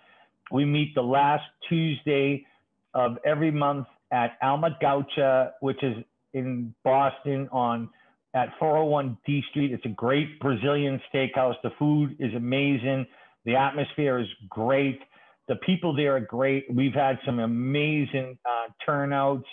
[0.52, 2.44] We meet the last Tuesday
[2.92, 5.94] of every month at Alma Gaucha, which is
[6.34, 7.88] in Boston on
[8.34, 9.72] at 401 D Street.
[9.72, 11.54] It's a great Brazilian steakhouse.
[11.62, 13.06] The food is amazing.
[13.46, 15.00] The atmosphere is great.
[15.48, 16.64] The people there are great.
[16.72, 19.46] We've had some amazing uh, turnouts.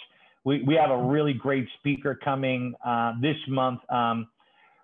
[0.43, 4.27] We, we have a really great speaker coming uh, this month, um,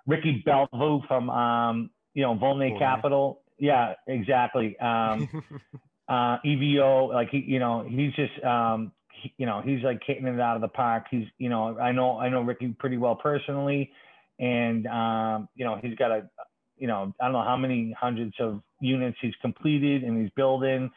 [0.08, 3.42] Ricky Belvu from um, you know Volney cool, Capital.
[3.58, 4.78] Yeah, exactly.
[4.80, 5.30] Um,
[6.10, 8.92] uh, EVO, like he, you know, he's just um,
[9.22, 11.06] he, you know he's like hitting it out of the park.
[11.12, 13.92] He's you know I know I know Ricky pretty well personally,
[14.40, 16.30] and um, you know he's got a
[16.80, 20.90] you know, I don't know how many hundreds of units he's completed and he's building.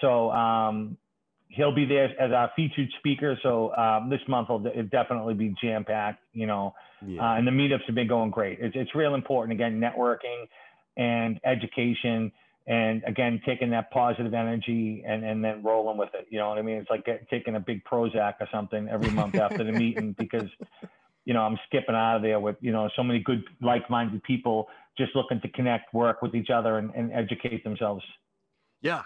[0.00, 0.96] So um,
[1.48, 3.38] he'll be there as our featured speaker.
[3.42, 6.74] So um, this month will definitely be jam packed, you know,
[7.06, 7.22] yeah.
[7.22, 8.58] uh, and the meetups have been going great.
[8.60, 10.46] It's, it's real important, again, networking
[10.96, 12.32] and education.
[12.68, 16.26] And again, taking that positive energy and, and then rolling with it.
[16.30, 16.78] You know what I mean?
[16.78, 20.48] It's like get, taking a big Prozac or something every month after the meeting because,
[21.26, 24.68] you know, I'm skipping out of there with, you know, so many good like-minded people
[24.96, 28.02] just looking to connect, work with each other, and, and educate themselves.
[28.80, 29.02] Yeah,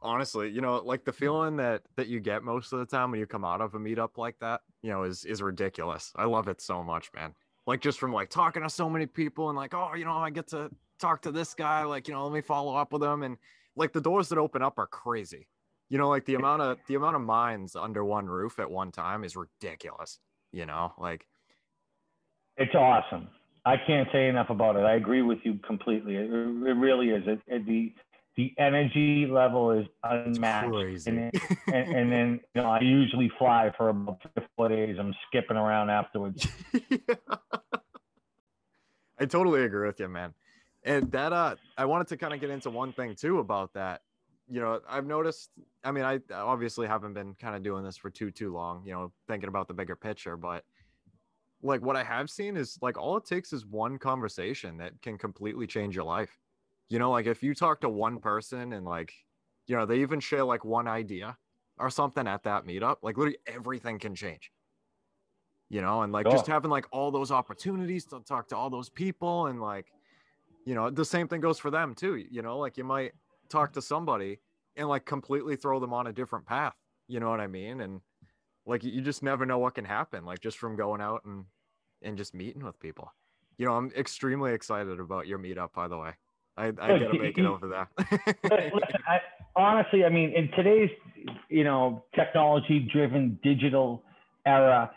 [0.00, 3.20] honestly, you know, like the feeling that that you get most of the time when
[3.20, 6.12] you come out of a meetup like that, you know, is is ridiculous.
[6.16, 7.34] I love it so much, man.
[7.66, 10.30] Like just from like talking to so many people and like, oh, you know, I
[10.30, 13.22] get to talk to this guy, like, you know, let me follow up with him
[13.22, 13.36] and
[13.74, 15.48] like the doors that open up are crazy.
[15.88, 18.92] You know, like the amount of the amount of minds under one roof at one
[18.92, 20.18] time is ridiculous,
[20.52, 21.26] you know, like
[22.56, 23.28] it's awesome.
[23.66, 24.80] I can't say enough about it.
[24.80, 26.16] I agree with you completely.
[26.16, 27.22] It, it really is.
[27.26, 27.92] It, it, the
[28.36, 31.06] the energy level is unmatched.
[31.06, 31.30] And,
[31.68, 34.20] and, and, then you know I usually fly for about
[34.56, 34.96] four days.
[34.98, 36.46] I'm skipping around afterwards.
[36.90, 36.98] yeah.
[39.20, 40.34] I totally agree with you, man.
[40.82, 44.02] And that uh, I wanted to kind of get into one thing too about that.
[44.50, 45.50] You know, I've noticed.
[45.84, 48.82] I mean, I obviously haven't been kind of doing this for too too long.
[48.84, 50.64] You know, thinking about the bigger picture, but
[51.64, 55.16] like what I have seen is like all it takes is one conversation that can
[55.16, 56.38] completely change your life.
[56.90, 59.12] You know, like if you talk to one person and like,
[59.66, 61.36] you know, they even share like one idea
[61.78, 64.52] or something at that meetup, like literally everything can change.
[65.70, 68.90] You know, and like just having like all those opportunities to talk to all those
[68.90, 69.86] people and like,
[70.66, 72.16] you know, the same thing goes for them too.
[72.30, 73.12] You know, like you might
[73.48, 74.38] talk to somebody
[74.76, 76.74] and like completely throw them on a different path.
[77.08, 77.80] You know what I mean?
[77.80, 78.02] And
[78.66, 81.46] like you just never know what can happen, like just from going out and
[82.04, 83.12] and just meeting with people.
[83.58, 86.10] You know, I'm extremely excited about your meetup, by the way.
[86.56, 87.88] I, I gotta make it over there.
[88.44, 89.18] listen, I,
[89.56, 90.90] honestly, I mean, in today's
[91.48, 94.04] you know technology-driven digital
[94.46, 94.90] era,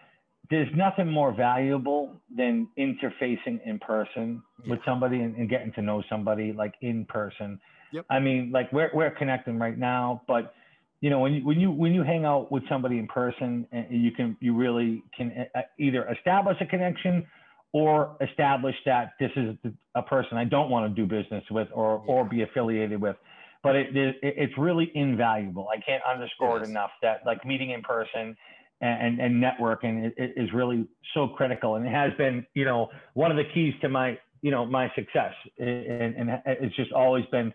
[0.50, 4.72] there's nothing more valuable than interfacing in person yeah.
[4.72, 7.60] with somebody and, and, getting to know somebody like in person.
[7.92, 8.06] Yep.
[8.10, 10.54] I mean, like we're we're connecting right now, but
[11.02, 13.86] you know when you when you when you hang out with somebody in person, and
[13.90, 17.26] you can you really can uh, either establish a connection
[17.74, 19.56] or establish that this is
[19.96, 22.14] a person I don't want to do business with or yeah.
[22.14, 23.16] or be affiliated with.
[23.64, 25.68] But it, it, it's really invaluable.
[25.76, 26.68] I can't underscore yes.
[26.68, 28.38] it enough that like meeting in person
[28.82, 31.76] and, and networking is really so critical.
[31.76, 34.92] And it has been, you know, one of the keys to my, you know, my
[34.96, 35.34] success.
[35.58, 37.54] And, and it's just always been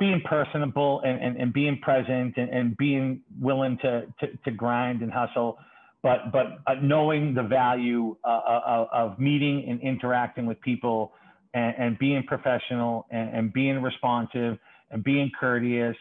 [0.00, 5.02] being personable and, and, and being present and, and being willing to, to, to grind
[5.02, 5.58] and hustle.
[6.02, 11.12] But, but uh, knowing the value uh, uh, of, of meeting and interacting with people
[11.54, 14.58] and, and being professional and, and being responsive
[14.90, 15.96] and being courteous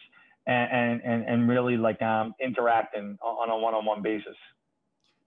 [0.47, 4.35] and and and really like um interacting on a one-on-one basis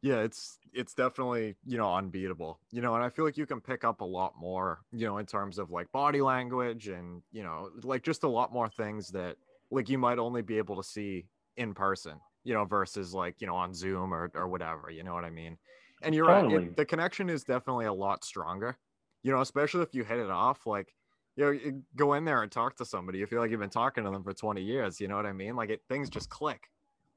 [0.00, 3.60] yeah it's it's definitely you know unbeatable you know and i feel like you can
[3.60, 7.42] pick up a lot more you know in terms of like body language and you
[7.42, 9.36] know like just a lot more things that
[9.70, 13.46] like you might only be able to see in person you know versus like you
[13.46, 15.56] know on zoom or or whatever you know what i mean
[16.02, 16.56] and you're totally.
[16.56, 18.76] right it, the connection is definitely a lot stronger
[19.22, 20.94] you know especially if you hit it off like
[21.36, 23.18] you know, you go in there and talk to somebody.
[23.18, 25.00] You feel like you've been talking to them for 20 years.
[25.00, 25.56] You know what I mean?
[25.56, 26.68] Like it, things just click,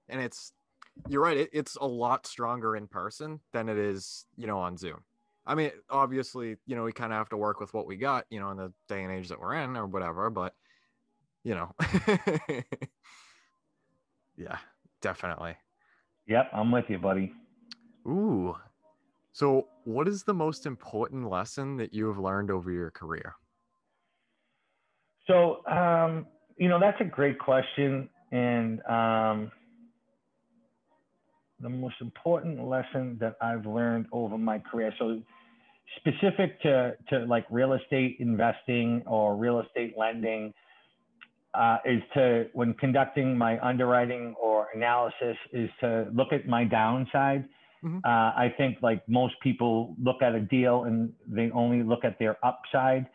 [0.08, 0.54] and it's
[1.08, 1.38] you're right.
[1.38, 5.03] It, it's a lot stronger in person than it is, you know, on Zoom.
[5.45, 8.25] I mean, obviously, you know, we kind of have to work with what we got,
[8.29, 10.29] you know, in the day and age that we're in or whatever.
[10.29, 10.53] But
[11.43, 11.71] you know,
[14.36, 14.58] yeah,
[15.01, 15.55] definitely.
[16.27, 17.31] Yep, I'm with you, buddy.
[18.08, 18.55] Ooh.
[19.31, 23.36] So, what is the most important lesson that you have learned over your career?
[25.27, 26.25] So, um,
[26.58, 28.10] you know, that's a great question.
[28.31, 29.51] And um,
[31.65, 35.19] the most important lesson that I've learned over my career, so
[35.97, 40.54] specific to, to like real estate investing or real estate lending,
[41.56, 47.45] uh, is to, when conducting my underwriting or analysis, is to look at my downside.
[47.84, 47.99] Mm-hmm.
[48.06, 52.19] Uh, I think like most people look at a deal and they only look at
[52.19, 53.08] their upside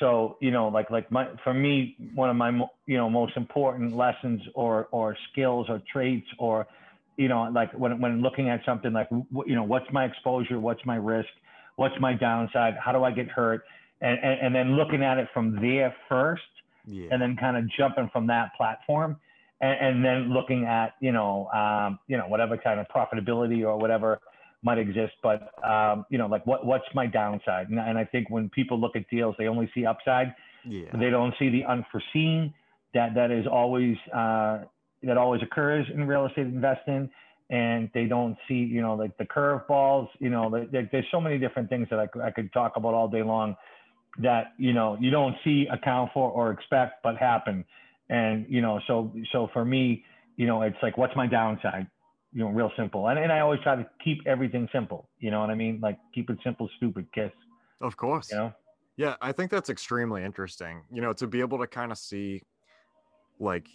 [0.00, 2.50] so you know like like my for me one of my
[2.84, 6.66] you know most important lessons or or skills or traits or
[7.18, 9.08] you know like when when looking at something like
[9.46, 11.28] you know what's my exposure what's my risk
[11.76, 13.64] what's my downside how do i get hurt
[14.00, 16.42] and and, and then looking at it from there first
[16.86, 17.08] yeah.
[17.10, 19.16] and then kind of jumping from that platform
[19.60, 23.76] and, and then looking at you know um, you know whatever kind of profitability or
[23.76, 24.20] whatever
[24.62, 25.12] might exist.
[25.22, 27.68] But um, you know, like what what's my downside?
[27.68, 30.34] And, and, I think when people look at deals, they only see upside.
[30.64, 30.86] Yeah.
[30.98, 32.52] They don't see the unforeseen
[32.94, 34.64] that that is always uh,
[35.02, 37.10] that always occurs in real estate investing.
[37.50, 40.08] And they don't see, you know, like the curveballs.
[40.18, 43.08] You know, like, there's so many different things that I, I could talk about all
[43.08, 43.56] day long
[44.20, 47.64] that you know you don't see, account for, or expect, but happen.
[48.10, 50.04] And you know, so so for me,
[50.36, 51.86] you know, it's like, what's my downside?
[52.32, 53.08] you know, real simple.
[53.08, 55.08] And, and I always try to keep everything simple.
[55.18, 55.80] You know what I mean?
[55.82, 57.32] Like keep it simple, stupid, kiss.
[57.80, 58.30] Of course.
[58.30, 58.52] You know?
[58.96, 60.82] Yeah, I think that's extremely interesting.
[60.92, 62.42] You know, to be able to kind of see
[63.38, 63.66] like,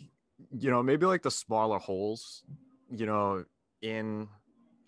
[0.52, 2.44] you know, maybe like the smaller holes,
[2.90, 3.46] you know,
[3.82, 4.28] in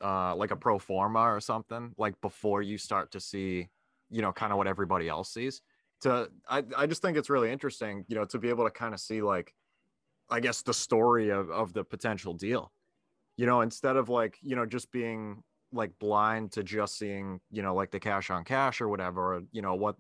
[0.02, 3.70] uh like a pro forma or something, like before you start to see,
[4.10, 5.62] you know, kind of what everybody else sees.
[6.02, 8.94] To I, I just think it's really interesting, you know, to be able to kind
[8.94, 9.54] of see like
[10.30, 12.72] I guess the story of, of the potential deal
[13.38, 17.62] you know, instead of like, you know, just being like blind to just seeing, you
[17.62, 19.96] know, like the cash on cash or whatever, you know, what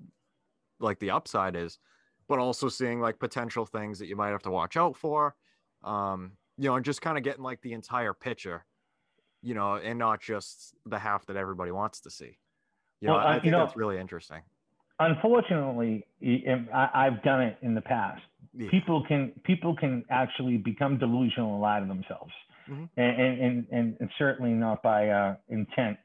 [0.80, 1.80] like the upside is,
[2.28, 5.36] but also seeing like potential things that you might have to watch out for.
[5.86, 8.66] Um, you know, and just kind of getting like the entire picture,
[9.42, 12.38] you know, and not just the half that everybody wants to see.
[13.02, 14.42] You know, well, I think you know, that's really interesting.
[15.00, 16.06] Unfortunately,
[16.74, 18.22] I've done it in the past.
[18.54, 18.70] Yeah.
[18.72, 22.32] People can people can actually become delusional and lie to themselves
[22.70, 22.86] mm-hmm.
[22.98, 25.98] and, and, and, and, certainly not by uh, intent.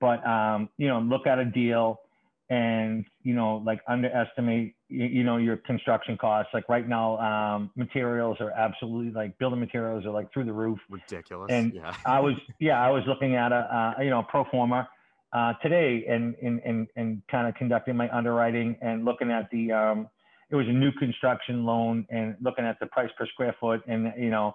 [0.00, 2.00] But, um, you know, look at a deal
[2.48, 6.50] and, you know, like underestimate, you, you know, your construction costs.
[6.52, 10.78] Like right now, um, materials are absolutely like building materials are like through the roof.
[10.88, 11.50] Ridiculous.
[11.50, 11.94] And yeah.
[12.04, 14.88] I was, yeah, I was looking at a, uh, you know, a pro forma
[15.32, 19.72] uh, today and, and, and, and kind of conducting my underwriting and looking at the,
[19.72, 20.08] um,
[20.50, 24.12] it was a new construction loan and looking at the price per square foot and,
[24.18, 24.54] you know,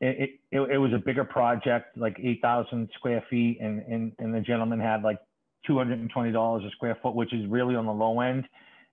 [0.00, 4.40] it, it, it was a bigger project, like 8,000 square feet, and, and, and the
[4.40, 5.18] gentleman had like
[5.68, 8.44] $220 a square foot, which is really on the low end.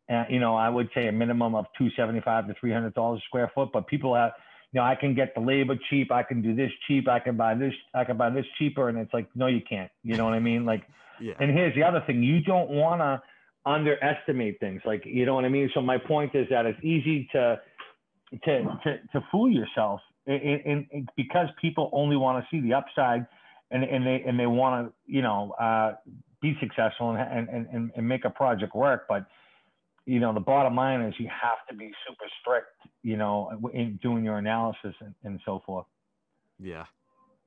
[0.07, 3.69] And, you know, I would say a minimum of 275 to $300 a square foot,
[3.73, 4.31] but people have,
[4.71, 6.11] you know, I can get the labor cheap.
[6.11, 7.07] I can do this cheap.
[7.07, 7.73] I can buy this.
[7.93, 8.89] I can buy this cheaper.
[8.89, 9.91] And it's like, no, you can't.
[10.03, 10.65] You know what I mean?
[10.65, 10.83] Like,
[11.21, 11.33] Yeah.
[11.39, 13.21] and here's the other thing: you don't want to
[13.65, 14.81] underestimate things.
[14.85, 15.69] Like, you know what I mean?
[15.73, 17.59] So my point is that it's easy to
[18.43, 20.01] to to, to fool yourself,
[21.15, 23.25] because people only want to see the upside,
[23.71, 25.93] and and they and they want to, you know, uh,
[26.41, 29.25] be successful and, and and and make a project work, but
[30.05, 32.67] you know the bottom line is you have to be super strict
[33.03, 35.85] you know in doing your analysis and, and so forth
[36.59, 36.85] Yeah.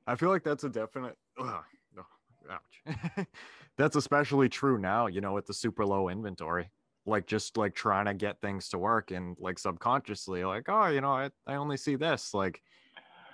[0.07, 1.63] I feel like that's a definite ugh,
[1.95, 2.03] no,
[2.49, 3.25] ouch.
[3.77, 6.69] that's especially true now, you know, with the super low inventory.
[7.05, 11.01] Like just like trying to get things to work and like subconsciously like, oh, you
[11.01, 12.33] know, I, I only see this.
[12.33, 12.61] Like,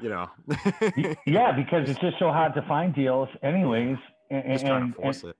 [0.01, 0.29] you know.
[1.25, 3.97] yeah because it's just so hard to find deals anyways
[4.29, 5.37] and, just trying to force and- it.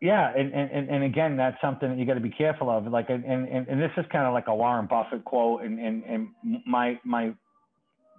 [0.00, 3.10] Yeah and, and and again that's something that you got to be careful of like
[3.10, 6.28] and and, and this is kind of like a warren buffett quote and, and and
[6.66, 7.32] my my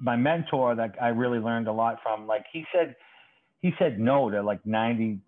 [0.01, 2.95] my mentor that i really learned a lot from like he said
[3.61, 5.19] he said no to like 95%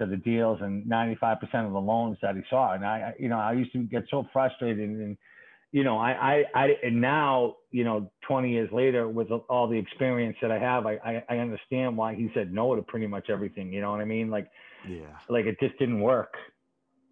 [0.00, 3.38] of the deals and 95% of the loans that he saw and i you know
[3.38, 5.18] i used to get so frustrated and
[5.72, 9.78] you know i i, I and now you know 20 years later with all the
[9.78, 13.28] experience that i have I, I i understand why he said no to pretty much
[13.28, 14.30] everything you know what i mean?
[14.30, 14.50] Like
[14.86, 15.16] Yeah.
[15.28, 16.34] like it just didn't work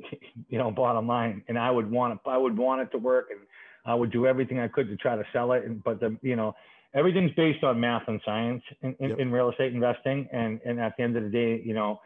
[0.49, 3.29] you know bottom line and i would want it i would want it to work
[3.31, 3.41] and
[3.87, 6.37] i would do everything i could to try to sell it and but the you
[6.37, 6.55] know
[6.95, 9.19] everything's based on math and science in, in, Yep.
[9.19, 12.01] in real estate investing and and at the end of the day you know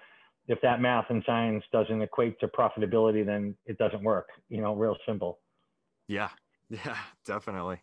[0.48, 4.74] if that math and science doesn't equate to profitability then it doesn't work you know
[4.74, 5.38] real simple
[6.08, 6.30] Yeah.
[6.70, 6.96] Yeah,
[7.26, 7.80] definitely.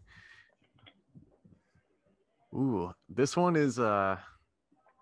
[2.54, 4.16] Ooh, this one is uh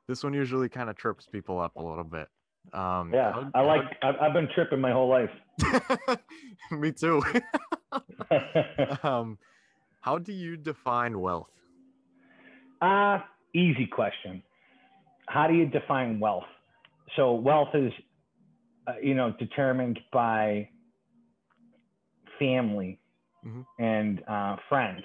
[0.07, 2.27] this one usually kind of trips people up a little bit.
[2.73, 5.29] Um yeah how- i like I've, I've been tripping my whole life
[6.71, 7.21] me too.
[9.03, 9.37] um
[10.01, 11.49] how do you define wealth?
[12.81, 13.19] Uh,
[13.53, 14.43] easy question.
[15.27, 16.43] How do you define wealth?
[17.15, 17.91] So wealth is,
[18.87, 20.69] uh, you know, determined by
[22.39, 22.99] family
[23.43, 23.65] Mhm.
[23.79, 25.03] and uh, friends.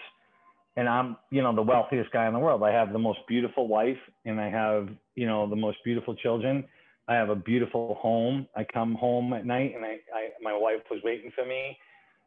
[0.77, 2.63] And I'm, you know, the wealthiest guy in the world.
[2.63, 6.65] I have the most beautiful wife, and I have, you know, the most beautiful children.
[7.11, 8.47] I have a beautiful home.
[8.57, 11.77] I come home at night, and I, I my wife was waiting for me,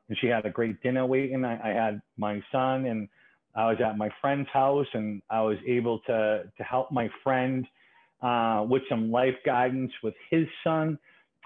[0.09, 1.43] and she had a great dinner waiting.
[1.43, 3.07] I, I had my son, and
[3.55, 7.65] I was at my friend's house and I was able to, to help my friend
[8.21, 10.97] uh, with some life guidance with his son.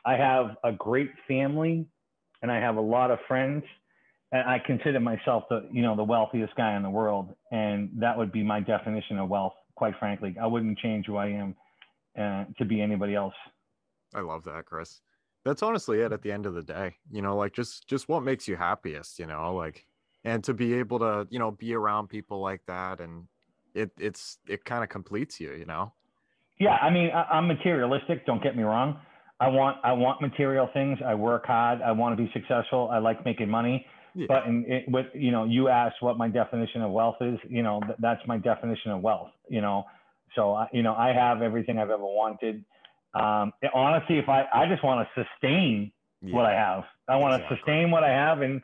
[0.05, 1.85] I have a great family
[2.41, 3.63] and I have a lot of friends.
[4.31, 7.33] And I consider myself the, you know, the wealthiest guy in the world.
[7.51, 10.35] And that would be my definition of wealth, quite frankly.
[10.41, 11.55] I wouldn't change who I am
[12.17, 13.33] uh, to be anybody else.
[14.13, 15.01] I love that, Chris.
[15.45, 16.95] That's honestly it at the end of the day.
[17.11, 19.85] You know, like just just what makes you happiest, you know, like
[20.23, 23.27] and to be able to, you know, be around people like that and
[23.73, 25.93] it it's it kind of completes you, you know.
[26.59, 28.25] Yeah, I mean, I, I'm materialistic.
[28.25, 28.99] Don't get me wrong.
[29.39, 30.97] I want I want material things.
[31.05, 31.81] I work hard.
[31.81, 32.89] I want to be successful.
[32.91, 33.85] I like making money.
[34.15, 34.25] Yeah.
[34.27, 37.37] But in, it, with you know, you asked what my definition of wealth is.
[37.47, 39.29] You know, th- that's my definition of wealth.
[39.47, 39.85] You know,
[40.35, 42.63] so I, you know, I have everything I've ever wanted.
[43.13, 47.35] Um, honestly, if I I just want to sustain what I have, I want to
[47.37, 47.57] Exactly.
[47.57, 48.61] sustain what I have and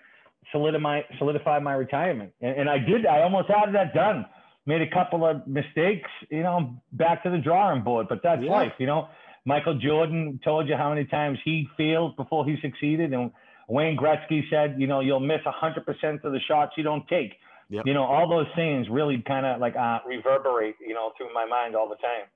[0.51, 2.32] solidify solidify my retirement.
[2.41, 3.05] And, and I did.
[3.05, 4.26] I almost had that done.
[4.66, 6.09] Made a couple of mistakes.
[6.30, 8.07] You know, back to the drawing board.
[8.09, 8.51] But that's Yeah.
[8.51, 8.74] life.
[8.78, 9.07] You know,
[9.45, 13.32] Michael Jordan told you how many times he failed before he succeeded, and
[13.68, 17.34] Wayne Gretzky said, you know, you'll miss 100% of the shots you don't take.
[17.74, 17.88] Yep.
[17.88, 21.43] You know, all those things really kind of like uh, reverberate, you know, through my
[21.45, 22.28] mind all the time.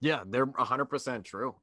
[0.00, 1.54] Yeah, they're hundred percent true.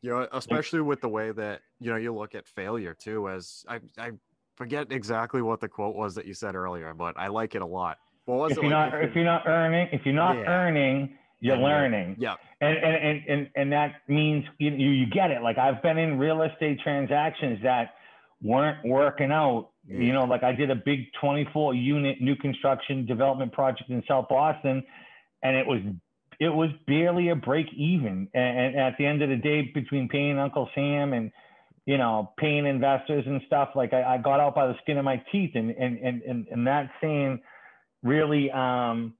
[0.00, 3.28] You know, especially with the way that you know you look at failure too.
[3.28, 4.12] As I I
[4.56, 7.66] forget exactly what the quote was that you said earlier, but I like it a
[7.66, 7.98] lot.
[8.24, 8.62] What was If it?
[8.64, 10.44] you're like not if you're not earning, if you're not Yeah.
[10.46, 12.16] earning, you're you're- learning.
[12.18, 15.42] yeah, and and and and, and that means you, you you get it.
[15.42, 17.90] Like I've been in real estate transactions that
[18.40, 19.68] weren't working out.
[19.88, 24.28] You know, like I did a big 24 unit new construction development project in South
[24.28, 24.82] Boston,
[25.42, 25.80] and it was
[26.40, 28.28] it was barely a break even.
[28.34, 31.32] And, and at the end of the day, between paying Uncle Sam and
[31.86, 35.04] you know paying investors and stuff, like I, I got out by the skin of
[35.04, 35.52] my teeth.
[35.54, 37.40] And and and and, and that saying
[38.02, 39.14] really um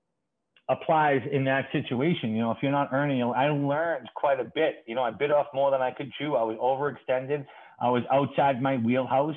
[0.68, 2.32] applies in that situation.
[2.32, 4.84] You know, if you're not earning, I learned quite a bit.
[4.86, 6.36] You know, I bit off more than I could chew.
[6.36, 7.46] I was overextended.
[7.80, 9.34] I was outside my wheelhouse.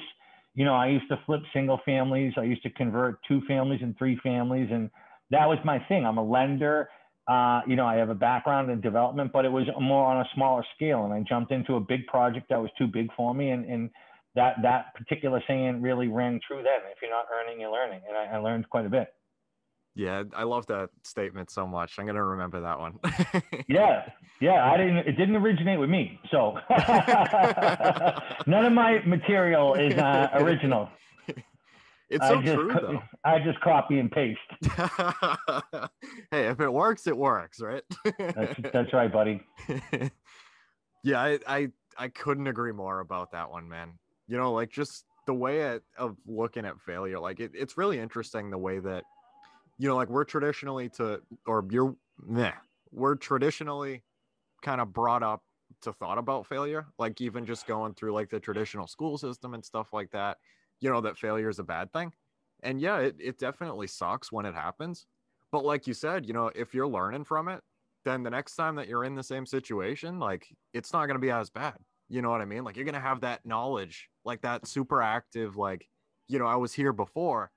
[0.53, 2.33] You know, I used to flip single families.
[2.37, 4.89] I used to convert two families and three families, and
[5.29, 6.05] that was my thing.
[6.05, 6.89] I'm a lender.
[7.27, 10.29] Uh, you know, I have a background in development, but it was more on a
[10.35, 11.05] smaller scale.
[11.05, 13.89] And I jumped into a big project that was too big for me, and, and
[14.35, 16.81] that that particular saying really rang true then.
[16.91, 19.13] If you're not earning, you're learning, and I, I learned quite a bit.
[19.93, 21.99] Yeah, I love that statement so much.
[21.99, 22.97] I'm gonna remember that one.
[23.67, 24.05] yeah,
[24.39, 24.71] yeah.
[24.71, 24.97] I didn't.
[24.99, 26.57] It didn't originate with me, so
[28.47, 30.89] none of my material is uh, original.
[32.09, 32.99] It's so I just, true though.
[33.23, 34.39] I just copy and paste.
[36.31, 37.83] hey, if it works, it works, right?
[38.17, 39.41] That's, that's right, buddy.
[41.03, 41.67] yeah, I, I
[41.97, 43.93] I couldn't agree more about that one, man.
[44.27, 47.99] You know, like just the way it, of looking at failure, like it, it's really
[47.99, 49.03] interesting the way that
[49.81, 52.51] you know, like we're traditionally to or you're meh,
[52.91, 54.03] we're traditionally
[54.61, 55.41] kind of brought up
[55.81, 59.65] to thought about failure, like even just going through like the traditional school system and
[59.65, 60.37] stuff like that,
[60.81, 62.13] you know, that failure is a bad thing.
[62.61, 65.07] And yeah, it, it definitely sucks when it happens.
[65.51, 67.61] But like you said, you know, if you're learning from it,
[68.05, 71.19] then the next time that you're in the same situation, like it's not going to
[71.19, 71.77] be as bad.
[72.07, 72.63] You know what I mean?
[72.63, 75.87] Like you're going to have that knowledge, like that super active, like,
[76.27, 77.49] you know, I was here before,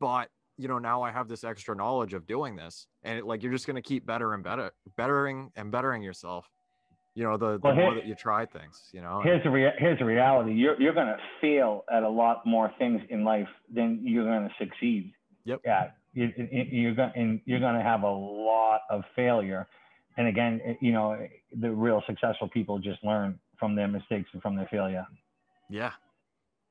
[0.00, 0.30] but
[0.60, 2.86] you know, now I have this extra knowledge of doing this.
[3.02, 6.48] And it, like you're just going to keep better and better, bettering and bettering yourself.
[7.14, 9.20] You know, the, the Well, more that you try things, you know.
[9.22, 10.52] Here's the rea- here's the reality.
[10.52, 15.12] You're you're gonna fail at a lot more things in life than you're gonna succeed.
[15.44, 15.60] Yep.
[15.64, 15.90] Yeah.
[16.12, 19.66] You, you- you're gonna and you're gonna have a lot of failure.
[20.18, 21.18] And again, eh, you know,
[21.60, 25.04] the real successful people just learn from their mistakes and from their failure.
[25.68, 25.92] Yeah,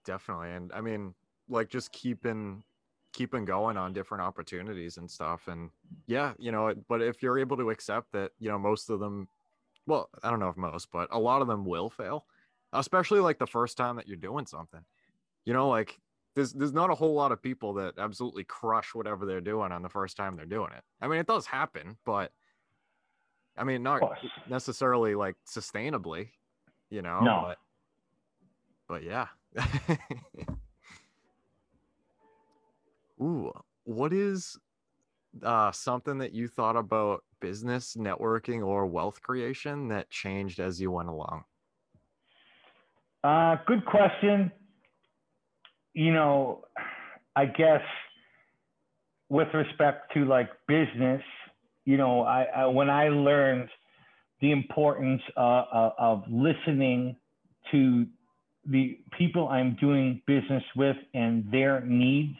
[0.05, 0.51] definitely.
[0.51, 1.13] And I mean,
[1.49, 2.63] like just keeping
[3.13, 5.47] keeping going on different opportunities and stuff.
[5.47, 5.69] And
[6.07, 9.27] yeah, you know, but if you're able to accept that, you know, most of them,
[9.85, 12.25] well, I don't know if most, but a lot of them will fail,
[12.73, 14.81] especially like the first time that you're doing something.
[15.45, 15.99] You know, like
[16.35, 19.81] there's there's not a whole lot of people that absolutely crush whatever they're doing on
[19.81, 20.83] the first time they're doing it.
[21.01, 22.31] I mean, it does happen, but
[23.57, 24.01] I mean, not
[24.47, 26.29] necessarily like sustainably,
[26.89, 27.19] you know.
[27.19, 27.43] No.
[27.47, 27.57] But,
[28.87, 29.27] but yeah.
[33.21, 33.51] Ooh,
[33.83, 34.57] what is
[35.43, 40.91] uh something that you thought about business, networking, or wealth creation that changed as you
[40.91, 41.43] went along?
[43.23, 44.51] Uh, good question.
[45.93, 46.63] You know,
[47.35, 47.81] I guess
[49.29, 51.21] with respect to like business,
[51.85, 53.69] you know, I, I when I learned
[54.41, 57.15] the importance uh, of, of listening
[57.71, 58.05] to
[58.65, 62.37] the people I'm doing business with and their needs,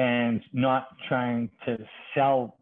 [0.00, 1.76] and not trying to
[2.14, 2.56] sell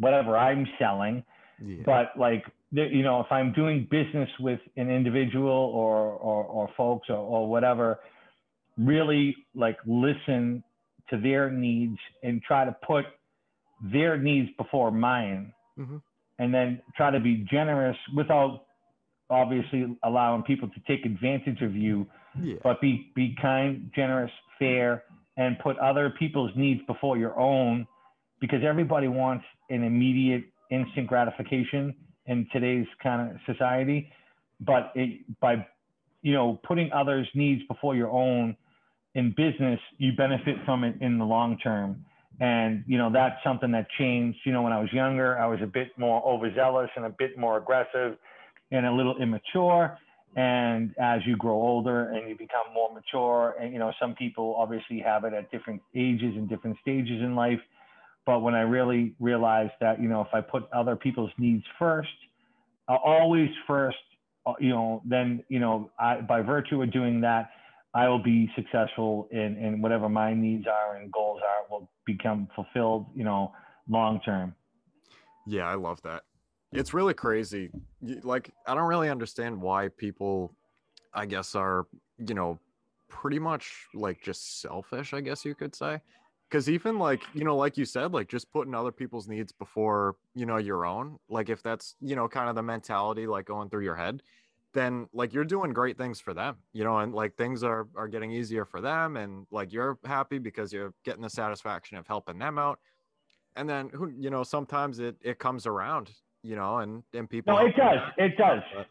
[0.00, 1.16] whatever I'm selling,
[1.60, 1.82] Yeah.
[1.84, 5.96] but like you know if i'm doing business with an individual or
[6.28, 8.00] or, or folks or, or whatever
[8.78, 10.64] really like listen
[11.10, 13.04] to their needs and try to put
[13.96, 16.00] their needs before mine Mhm.
[16.40, 18.52] and then try to be generous without
[19.28, 22.06] obviously allowing people to take advantage of you
[22.40, 22.56] yeah.
[22.64, 25.04] but be be kind, generous, fair,
[25.36, 27.86] and put other people's needs before your own,
[28.40, 31.94] because everybody wants an immediate, instant gratification
[32.26, 34.10] in today's kind of society.
[34.60, 35.66] But it, by
[36.22, 38.56] you know putting others' needs before your own
[39.14, 42.04] in business, you benefit from it in the long term.
[42.40, 44.38] And you know that's something that changed.
[44.44, 47.38] You know, when I was younger, I was a bit more overzealous and a bit
[47.38, 48.16] more aggressive,
[48.70, 49.98] and a little immature
[50.36, 54.54] and as you grow older and you become more mature and you know some people
[54.56, 57.60] obviously have it at different ages and different stages in life
[58.24, 62.08] but when i really realized that you know if i put other people's needs first
[62.88, 63.98] uh, always first
[64.46, 67.50] uh, you know then you know I, by virtue of doing that
[67.94, 72.48] i will be successful in in whatever my needs are and goals are will become
[72.54, 73.52] fulfilled you know
[73.88, 74.54] long term
[75.46, 76.22] Yeah, I love that.
[76.72, 77.70] It's really crazy.
[78.22, 80.54] Like, I don't really understand why people,
[81.12, 81.86] I guess, are,
[82.18, 82.58] you know,
[83.08, 86.00] pretty much like just selfish, I guess you could say.
[86.48, 90.16] Because even like, you know, like you said, like just putting other people's needs before,
[90.34, 93.70] you know, your own, like if that's, you know, kind of the mentality like going
[93.70, 94.22] through your head,
[94.74, 98.08] then like you're doing great things for them, you know, and like things are are
[98.08, 102.38] getting easier for them and like you're happy because you're getting the satisfaction of helping
[102.38, 102.78] them out
[103.56, 106.10] and then who you know sometimes it it comes around
[106.42, 108.86] you know and and people no it does it does But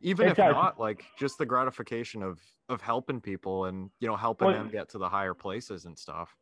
[0.00, 0.52] even It if does.
[0.54, 4.70] not like just the gratification of of helping people and you know helping Well- them
[4.70, 6.36] get to the higher places and stuff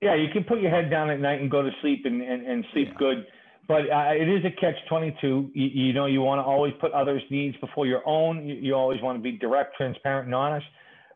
[0.00, 2.44] yeah, you can put your head down at night and go to sleep and, and,
[2.44, 2.98] and sleep Yeah.
[2.98, 3.26] good.
[3.68, 5.52] But uh, it is a catch 22.
[5.54, 8.44] You, you know, you want to always put others' needs before your own.
[8.44, 10.66] You, you always want to be direct, transparent, and honest.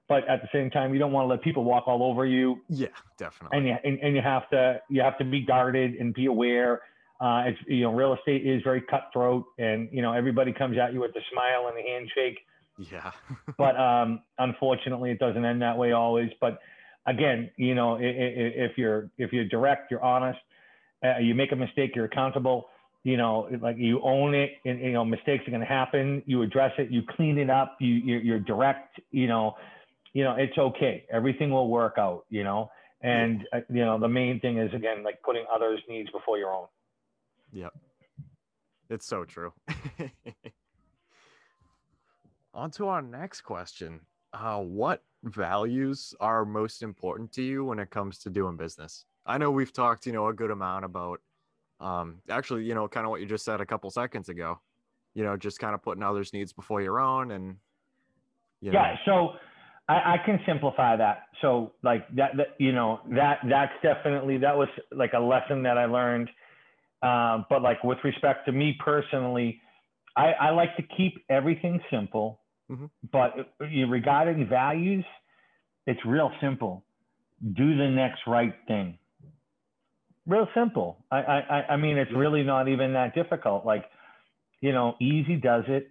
[0.08, 2.60] But at the same time, you don't want to let people walk all over you.
[2.68, 2.86] yeah
[3.18, 6.26] definitely And you, and, and you have to you have to be guarded and be
[6.26, 6.82] aware.
[7.20, 10.92] Uh, it's you know, real estate is very cutthroat, and you know everybody comes at
[10.92, 12.38] you with a smile and a handshake
[12.78, 13.10] yeah
[13.58, 16.30] but um, unfortunately, it doesn't end that way always.
[16.40, 16.58] But
[17.06, 20.38] again, you know, if you're if you're direct, you're honest,
[21.04, 22.68] Uh, you make a mistake, you're accountable.
[23.04, 26.22] You know, like you own it, and you know mistakes are going to happen.
[26.26, 27.76] You address it, you clean it up.
[27.80, 28.98] You you're, you're direct.
[29.10, 29.54] You know,
[30.12, 31.04] you know it's okay.
[31.10, 32.24] Everything will work out.
[32.30, 32.70] You know,
[33.02, 36.50] and uh, you know the main thing is again like putting others' needs before your
[36.50, 36.66] own.
[37.52, 37.72] Yep,
[38.90, 39.52] it's so true.
[42.54, 44.00] On to our next question.
[44.32, 49.04] Uh, what values are most important to you when it comes to doing business?
[49.26, 51.20] I know we've talked, you know, a good amount about
[51.78, 54.60] um actually, you know, kind of what you just said a couple seconds ago.
[55.14, 57.56] You know, just kind of putting others' needs before your own and
[58.60, 58.78] you know.
[58.78, 59.32] Yeah, so
[59.88, 61.24] I, I can simplify that.
[61.40, 65.78] So like that, that you know, that that's definitely that was like a lesson that
[65.78, 66.28] I learned.
[67.06, 69.60] Um, but like with respect to me personally,
[70.16, 72.40] I, I like to keep everything simple
[72.70, 72.86] Mm-hmm.
[73.12, 75.04] But regarding values,
[75.86, 76.84] it's real simple.
[77.54, 78.98] Do the next right thing.
[80.26, 81.04] Real simple.
[81.10, 83.64] I, I, I mean, it's really not even that difficult.
[83.64, 83.84] Like,
[84.60, 85.90] you know, easy does it.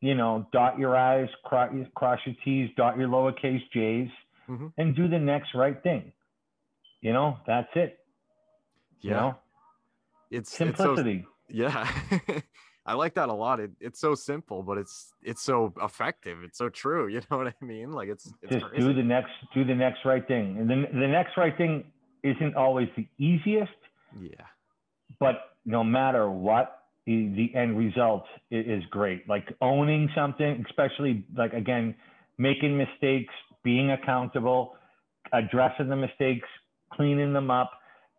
[0.00, 4.08] You know, dot your I's, cross, cross your T's, dot your lowercase J's,
[4.48, 4.66] mm-hmm.
[4.76, 6.12] and do the next right thing.
[7.00, 7.98] You know, that's it.
[9.00, 9.10] Yeah.
[9.10, 9.34] You know?
[10.36, 11.26] It's simplicity.
[11.48, 11.74] It's so,
[12.28, 12.40] yeah.
[12.86, 13.58] I like that a lot.
[13.58, 16.38] It, it's so simple, but it's it's so effective.
[16.44, 17.08] It's so true.
[17.16, 17.92] You know what I mean?
[17.92, 18.86] Like it's, it's just crazy.
[18.86, 21.84] do the next do the next right thing, and then the next right thing
[22.22, 23.72] isn't always the easiest.
[24.20, 24.46] Yeah.
[25.18, 29.28] But no matter what, the, the end result is great.
[29.28, 31.94] Like owning something, especially like again,
[32.38, 33.32] making mistakes,
[33.64, 34.76] being accountable,
[35.32, 36.48] addressing the mistakes,
[36.92, 37.70] cleaning them up,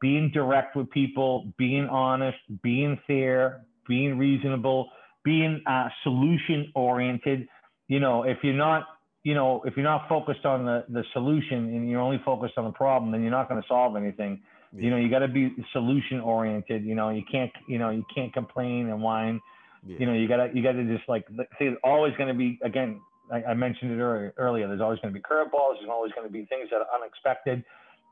[0.01, 4.89] being direct with people, being honest, being fair, being reasonable,
[5.23, 7.47] being uh, solution oriented.
[7.87, 8.87] You know, if you're not,
[9.23, 12.65] you know, if you're not focused on the, the solution and you're only focused on
[12.65, 14.41] the problem, then you're not going to solve anything.
[14.73, 14.83] Yeah.
[14.83, 16.83] You know, you got to be solution oriented.
[16.83, 19.39] You know, you can't, you know, you can't complain and whine.
[19.85, 19.97] Yeah.
[19.99, 21.25] You know, you gotta, you gotta just like
[21.57, 21.65] see.
[21.65, 22.99] It's always going to be again.
[23.31, 24.33] I, I mentioned it earlier.
[24.37, 25.75] Earlier, there's always going to be curveballs.
[25.79, 27.63] There's always going to be things that are unexpected.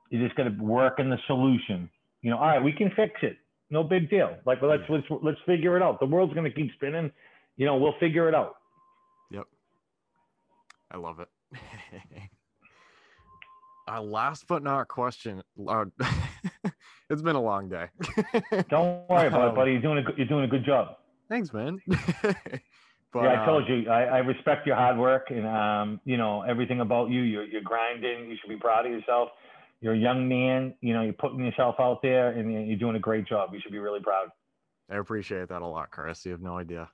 [0.09, 1.89] You just got to work in the solution.
[2.21, 3.37] You know, all right, we can fix it
[3.69, 4.35] no big deal.
[4.45, 5.99] Like, well, let's let's let's figure it out.
[5.99, 7.11] The world's gonna keep spinning.
[7.57, 8.55] You know, we'll figure it out.
[9.31, 9.45] Yep.
[10.91, 11.29] I love it.
[13.91, 15.41] uh, last but not question.
[15.67, 15.85] Uh,
[17.09, 17.87] it's been a long day.
[18.69, 19.71] Don't worry about um, it, buddy.
[19.71, 20.97] You're doing a you're doing a good job.
[21.27, 21.79] Thanks, man.
[21.87, 22.35] but,
[23.15, 26.43] yeah, I told uh, you, I, I, respect your hard work and um, you know
[26.43, 27.21] everything about you.
[27.21, 28.29] You're you're grinding.
[28.29, 29.29] You should be proud of yourself
[29.81, 32.99] you're a young man, you know, you're putting yourself out there and you're doing a
[32.99, 33.49] great job.
[33.53, 34.29] You should be really proud.
[34.89, 36.25] I appreciate that a lot, Chris.
[36.25, 36.89] You have no idea.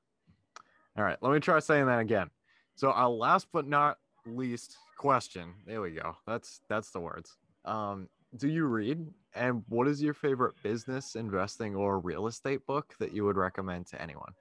[0.98, 2.30] All right, let me try saying that again.
[2.76, 5.54] So our last but not least question.
[5.66, 6.16] There we go.
[6.28, 7.38] That's that's the words.
[7.66, 8.08] Um,
[8.38, 9.06] do you read?
[9.36, 13.88] And what is your favorite business, investing, or real estate book that you would recommend
[13.88, 14.34] to anyone?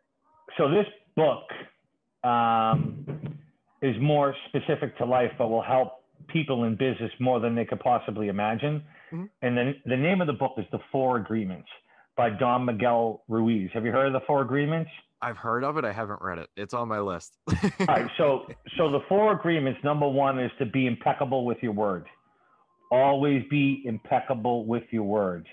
[0.58, 0.86] So this
[1.16, 1.44] book
[2.24, 3.38] um,
[3.82, 7.80] is more specific to life, but will help people in business more than they could
[7.80, 8.82] possibly imagine.
[9.12, 9.24] Mm-hmm.
[9.42, 11.68] And then the name of the book is The Four Agreements
[12.16, 13.70] by Don Miguel Ruiz.
[13.74, 14.90] Have you heard of The Four Agreements?
[15.22, 15.84] I've heard of it.
[15.84, 16.48] I haven't read it.
[16.56, 17.36] It's on my list.
[17.48, 18.10] All right.
[18.16, 18.46] So,
[18.78, 19.78] so the four agreements.
[19.84, 22.06] Number one is to be impeccable with your word.
[22.90, 25.46] Always be impeccable with your word.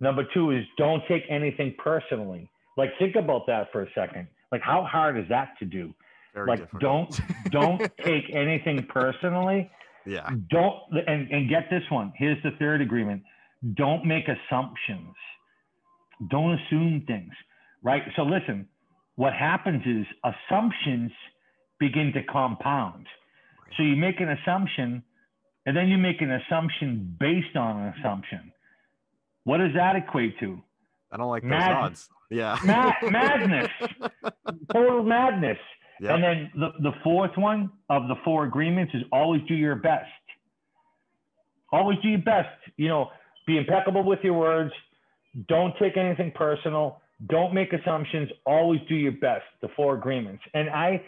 [0.00, 2.50] Number two is don't take anything personally.
[2.76, 4.28] Like think about that for a second.
[4.52, 5.92] Like how hard is that to do?
[6.34, 7.20] Very like don't
[7.50, 9.70] don't take anything personally.
[10.06, 10.28] Yeah.
[10.50, 10.76] Don't
[11.06, 12.12] and, and get this one.
[12.16, 13.22] Here's the third agreement.
[13.74, 15.14] Don't make assumptions.
[16.30, 17.32] Don't assume things.
[17.82, 18.02] Right?
[18.16, 18.68] So listen,
[19.16, 21.10] what happens is assumptions
[21.78, 23.06] begin to compound.
[23.76, 25.02] So you make an assumption
[25.66, 28.52] and then you make an assumption based on an assumption.
[29.44, 30.62] What does that equate to?
[31.12, 32.08] I don't like those odds.
[32.30, 32.58] Yeah.
[32.64, 33.70] Mad- madness.
[34.72, 35.58] Total madness.
[36.00, 36.10] Yep.
[36.14, 40.06] And then the, the fourth one of the four agreements is always do your best.
[41.72, 42.48] Always do your best.
[42.76, 43.10] You know,
[43.46, 44.72] be impeccable with your words.
[45.48, 47.00] Don't take anything personal.
[47.28, 48.30] Don't make assumptions.
[48.46, 49.44] Always do your best.
[49.60, 50.42] The four agreements.
[50.54, 51.02] And I,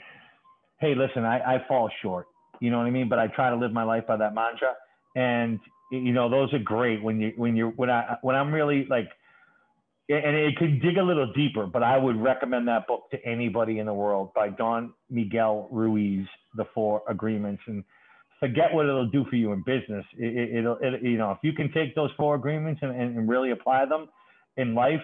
[0.80, 2.26] hey, listen, I, I fall short.
[2.60, 3.08] You know what I mean?
[3.08, 4.74] But I try to live my life by that mantra.
[5.16, 5.60] And
[5.90, 9.08] you know, those are great when you when you're when I when I'm really like
[10.14, 13.78] and it could dig a little deeper, but I would recommend that book to anybody
[13.78, 17.84] in the world by Don Miguel Ruiz, The Four Agreements, and
[18.40, 20.04] forget what it'll do for you in business.
[20.18, 23.52] It, will it, you know, if you can take those four agreements and, and really
[23.52, 24.08] apply them
[24.56, 25.02] in life,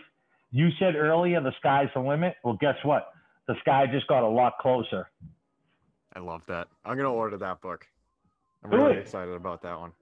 [0.51, 2.35] you said earlier the sky's the limit.
[2.43, 3.13] Well, guess what?
[3.47, 5.09] The sky just got a lot closer.
[6.15, 6.69] I love that.
[6.85, 7.87] I'm gonna order that book.
[8.65, 9.01] I'm Do really it.
[9.01, 9.93] excited about that one.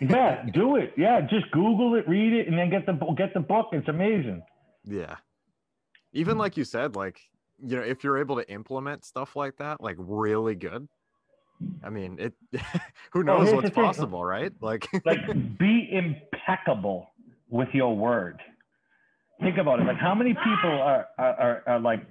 [0.00, 0.92] yeah, do it.
[0.96, 3.68] Yeah, just Google it, read it, and then get the get the book.
[3.72, 4.42] It's amazing.
[4.84, 5.16] Yeah.
[6.12, 6.40] Even mm-hmm.
[6.40, 7.20] like you said, like,
[7.62, 10.88] you know, if you're able to implement stuff like that, like really good,
[11.84, 12.34] I mean, it
[13.12, 14.52] who oh, knows here's what's possible, right?
[14.60, 17.10] Like, Like, be impeccable
[17.48, 18.40] with your word.
[19.40, 19.84] Think about it.
[19.84, 22.02] Like, how many people are are, are, are like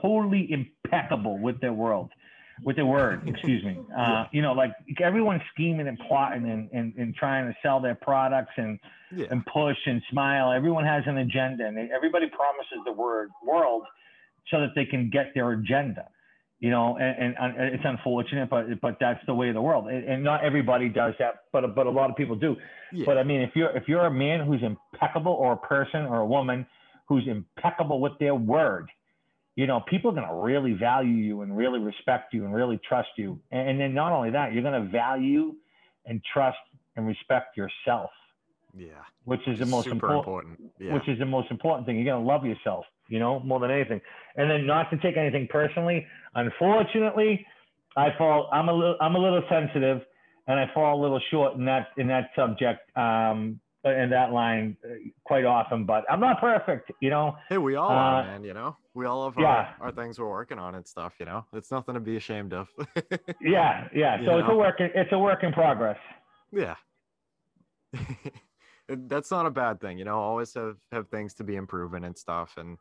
[0.00, 2.10] totally impeccable with their world,
[2.64, 3.22] with their word?
[3.26, 3.78] Excuse me.
[3.96, 7.94] Uh, you know, like everyone's scheming and plotting and, and, and trying to sell their
[7.94, 8.78] products and
[9.14, 10.52] yeah, and push and smile.
[10.52, 13.84] Everyone has an agenda, and they, everybody promises the word world
[14.50, 16.08] so that they can get their agenda.
[16.60, 19.86] You know, and, and, and it's unfortunate, but but that's the way of the world.
[19.86, 22.56] And, and not everybody does that, but but a lot of people do.
[22.92, 26.02] yeah, But I mean, if you're if you're a man who's impeccable, or a person
[26.02, 26.66] or a woman
[27.08, 28.88] who's impeccable with their word,
[29.58, 33.08] you know, people are gonna really value you and really respect you and really trust
[33.16, 33.40] you.
[33.50, 35.52] And, and then not only that, you're gonna value
[36.06, 36.58] and trust
[36.94, 38.10] and respect yourself,
[38.72, 38.90] yeah.
[39.24, 40.72] which is the most Super important important.
[40.78, 40.94] Yeah.
[40.94, 41.96] which is the most important thing.
[41.96, 44.00] You're gonna love yourself, you know, more than anything.
[44.36, 46.06] And then not to take anything personally.
[46.36, 47.44] Unfortunately,
[47.96, 48.48] I fall.
[48.52, 48.96] I'm a little.
[49.00, 50.02] I'm a little sensitive,
[50.46, 52.96] and I fall a little short in that in that subject.
[52.96, 57.36] Um, in that line uh, quite often, but I'm not perfect, you know.
[57.48, 58.44] hey, we all are, uh, man.
[58.44, 59.46] You know, we all have yeah.
[59.46, 61.14] our, our things we're working on and stuff.
[61.20, 62.68] You know, it's nothing to be ashamed of.
[63.40, 64.16] Yeah, yeah.
[64.24, 64.76] So You it's a work.
[64.80, 65.98] It's a work in progress.
[66.52, 66.74] yeah.
[68.88, 70.18] That's not a bad thing, you know.
[70.18, 72.78] Always have have things to be improving and stuff, and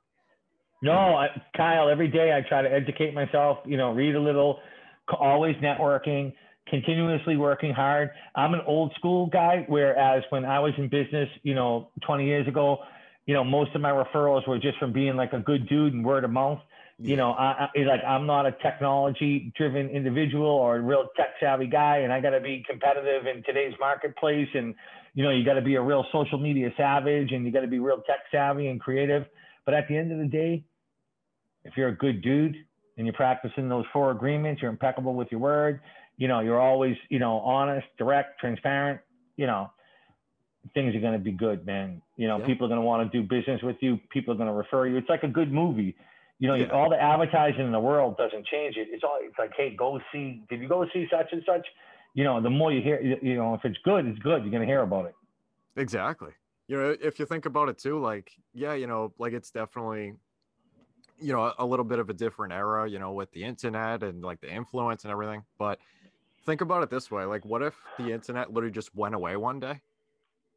[0.81, 4.59] No, I, Kyle, every day I try to educate myself, you know, read a little,
[5.19, 6.33] always networking,
[6.69, 8.11] continuously working hard.
[8.35, 12.47] I'm an old school guy, whereas when I was in business, you know, 20 years
[12.47, 12.79] ago,
[13.25, 16.03] you know, most of my referrals were just from being like a good dude and
[16.03, 16.59] word of mouth.
[16.99, 21.29] You know, I, I like I'm not a technology driven individual or a real tech
[21.39, 24.47] savvy guy, and I got to be competitive in today's marketplace.
[24.55, 24.73] And
[25.13, 27.67] you know, you got to be a real social media savage, and you got to
[27.67, 29.25] be real tech savvy and creative.
[29.63, 30.63] But at the end of the day,
[31.65, 32.55] if you're a good dude
[32.97, 35.79] and you're practicing those four agreements, you're impeccable with your word,
[36.17, 38.99] you know, you're always, you know, honest, direct, transparent,
[39.35, 39.69] you know,
[40.73, 42.01] things are going to be good, man.
[42.17, 42.45] You know, Yeah.
[42.45, 43.97] people are going to want to do business with you.
[44.09, 44.97] People are going to refer you.
[44.97, 45.95] It's like a good movie.
[46.39, 46.69] You know, Yeah.
[46.71, 48.87] all the advertising in the world doesn't change it.
[48.91, 51.65] It's all, it's like, hey, go see, did you go see such and such?
[52.15, 54.41] You know, the more you hear, you- you know, if it's good, it's good.
[54.41, 55.15] You're going to hear about it.
[55.75, 56.31] exactly.
[56.67, 60.15] You know, if you think about it too, like, yeah, you know, like it's definitely,
[61.19, 64.23] you know, a, little bit of a different era, you know, with the internet and
[64.23, 65.43] like the influence and everything.
[65.57, 65.79] But
[66.45, 69.59] think about it this way: like, what if the internet literally just went away one
[69.59, 69.81] day?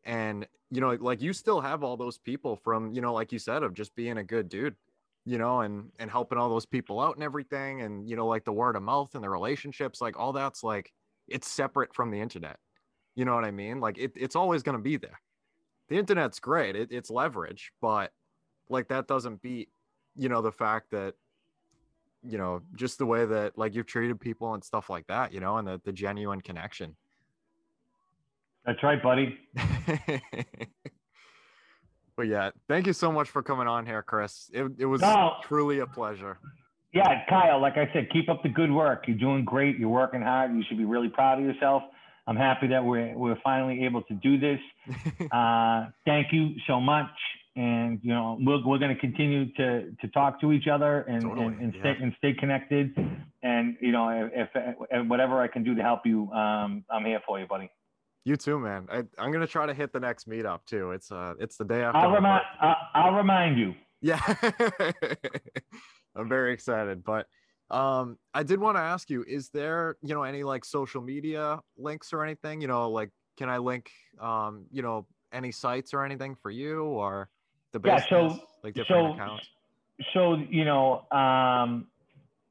[0.05, 3.39] And you know, like you still have all those people from, you know, like you
[3.39, 4.77] said, of just being a good dude,
[5.25, 8.45] you know, and and helping all those people out and everything, and you know, like
[8.45, 10.93] the word of mouth and the relationships, like all that's like
[11.29, 12.59] it's separate from the internet.
[13.15, 13.81] You know what I mean?
[13.81, 15.21] Like it, it's always going to be there.
[15.89, 16.77] The internet's great.
[16.77, 18.13] It, it's leverage, but
[18.69, 19.69] like that doesn't beat,
[20.17, 21.15] you know, the fact that,
[22.23, 25.41] you know, just the way that like you've treated people and stuff like that, you
[25.41, 26.97] know, and the, the genuine connection.
[28.67, 29.39] That's right, buddy.
[32.17, 34.51] but yeah, thank you so much for coming on here, Chris.
[34.53, 35.35] It, it was No.
[35.43, 36.39] truly a pleasure.
[36.93, 39.05] Yeah, Kyle, like I said, keep up the good work.
[39.07, 39.79] You're doing great.
[39.79, 40.53] You're working hard.
[40.55, 41.85] You should be really proud of yourself.
[42.27, 44.61] I'm happy that we're, we're finally able to do this.
[45.33, 47.07] Uh, thank you so much.
[47.57, 51.23] And, you know, we're, we're going to continue to, to talk to each other and,
[51.23, 51.81] Totally, and, and, yeah.
[51.81, 52.97] stay, and stay connected.
[53.43, 57.21] And, you know, if, if whatever I can do to help you, um, I'm here
[57.27, 57.69] for you, buddy.
[58.25, 58.87] you too, man.
[58.91, 60.93] I, I'm gonna try to hit the next meetup too.
[60.93, 61.99] It's uh, it's the day after.
[61.99, 62.43] I'll remind.
[62.61, 63.75] I'll, I'll remind you.
[64.01, 64.21] Yeah.
[66.17, 67.03] I'm very excited.
[67.05, 67.27] But
[67.71, 71.61] um I did want to ask you, is there, you know, any like social media
[71.77, 72.61] links or anything?
[72.61, 73.91] You know, like can I link
[74.21, 77.29] um, you know, any sites or anything for you or
[77.73, 79.49] the Yeah, business, so- like different so- accounts?
[80.15, 81.87] so you know um,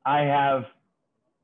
[0.05, 0.65] i have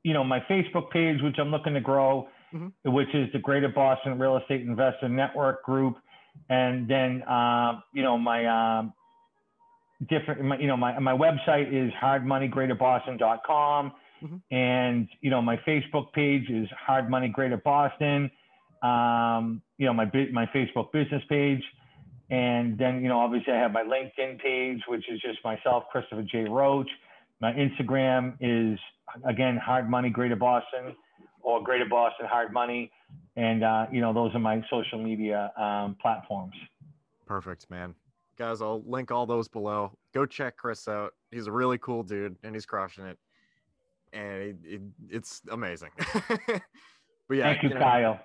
[0.04, 2.72] you know my facebook page which i'm looking to grow Mhm.
[2.84, 5.96] which is the greater boston real estate investor network group
[6.48, 8.92] and then um, you know my um,
[10.08, 14.40] different my, you know my, my website is hardmoneygreaterboston.com Mhm.
[14.50, 18.30] and you know my facebook page is hard money greater boston
[18.82, 21.62] um, you know my my facebook business page
[22.30, 26.22] and then, you know, obviously I have my LinkedIn page, which is just myself, Christopher
[26.22, 26.44] J.
[26.44, 26.88] Roche.
[27.40, 28.78] My Instagram is,
[29.24, 30.96] again, Hard Money Greater Boston
[31.40, 32.90] or Greater Boston Hard Money.
[33.36, 36.54] And, uh, you know, those are my social media um, platforms.
[37.26, 37.94] Perfect, man.
[38.38, 39.92] Guys, I'll link all those below.
[40.12, 41.12] Go check Chris out.
[41.30, 43.18] He's a really cool dude and he's crushing it.
[44.12, 45.90] And it, it, it's amazing.
[47.28, 48.20] But yeah, Thank you, you know, Kyle.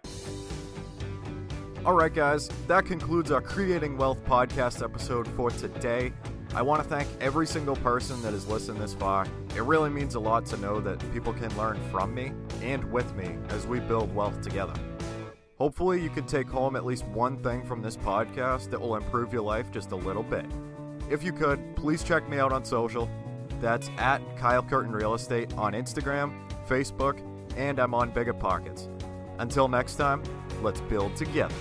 [1.83, 6.13] All right, guys, that concludes our Creating Wealth podcast episode for today.
[6.53, 9.25] I want to thank every single person that has listened this far.
[9.55, 13.15] It really means a lot to know that people can learn from me and with
[13.15, 14.75] me as we build wealth together.
[15.57, 19.33] Hopefully, you can take home at least one thing from this podcast that will improve
[19.33, 20.45] your life just a little bit.
[21.09, 23.09] If you could, please check me out on social.
[23.59, 27.19] That's at Kyle Curtin Real Estate on Instagram, Facebook,
[27.57, 28.87] and I'm on Bigger Pockets.
[29.39, 30.21] Until next time,
[30.61, 31.55] let's build together.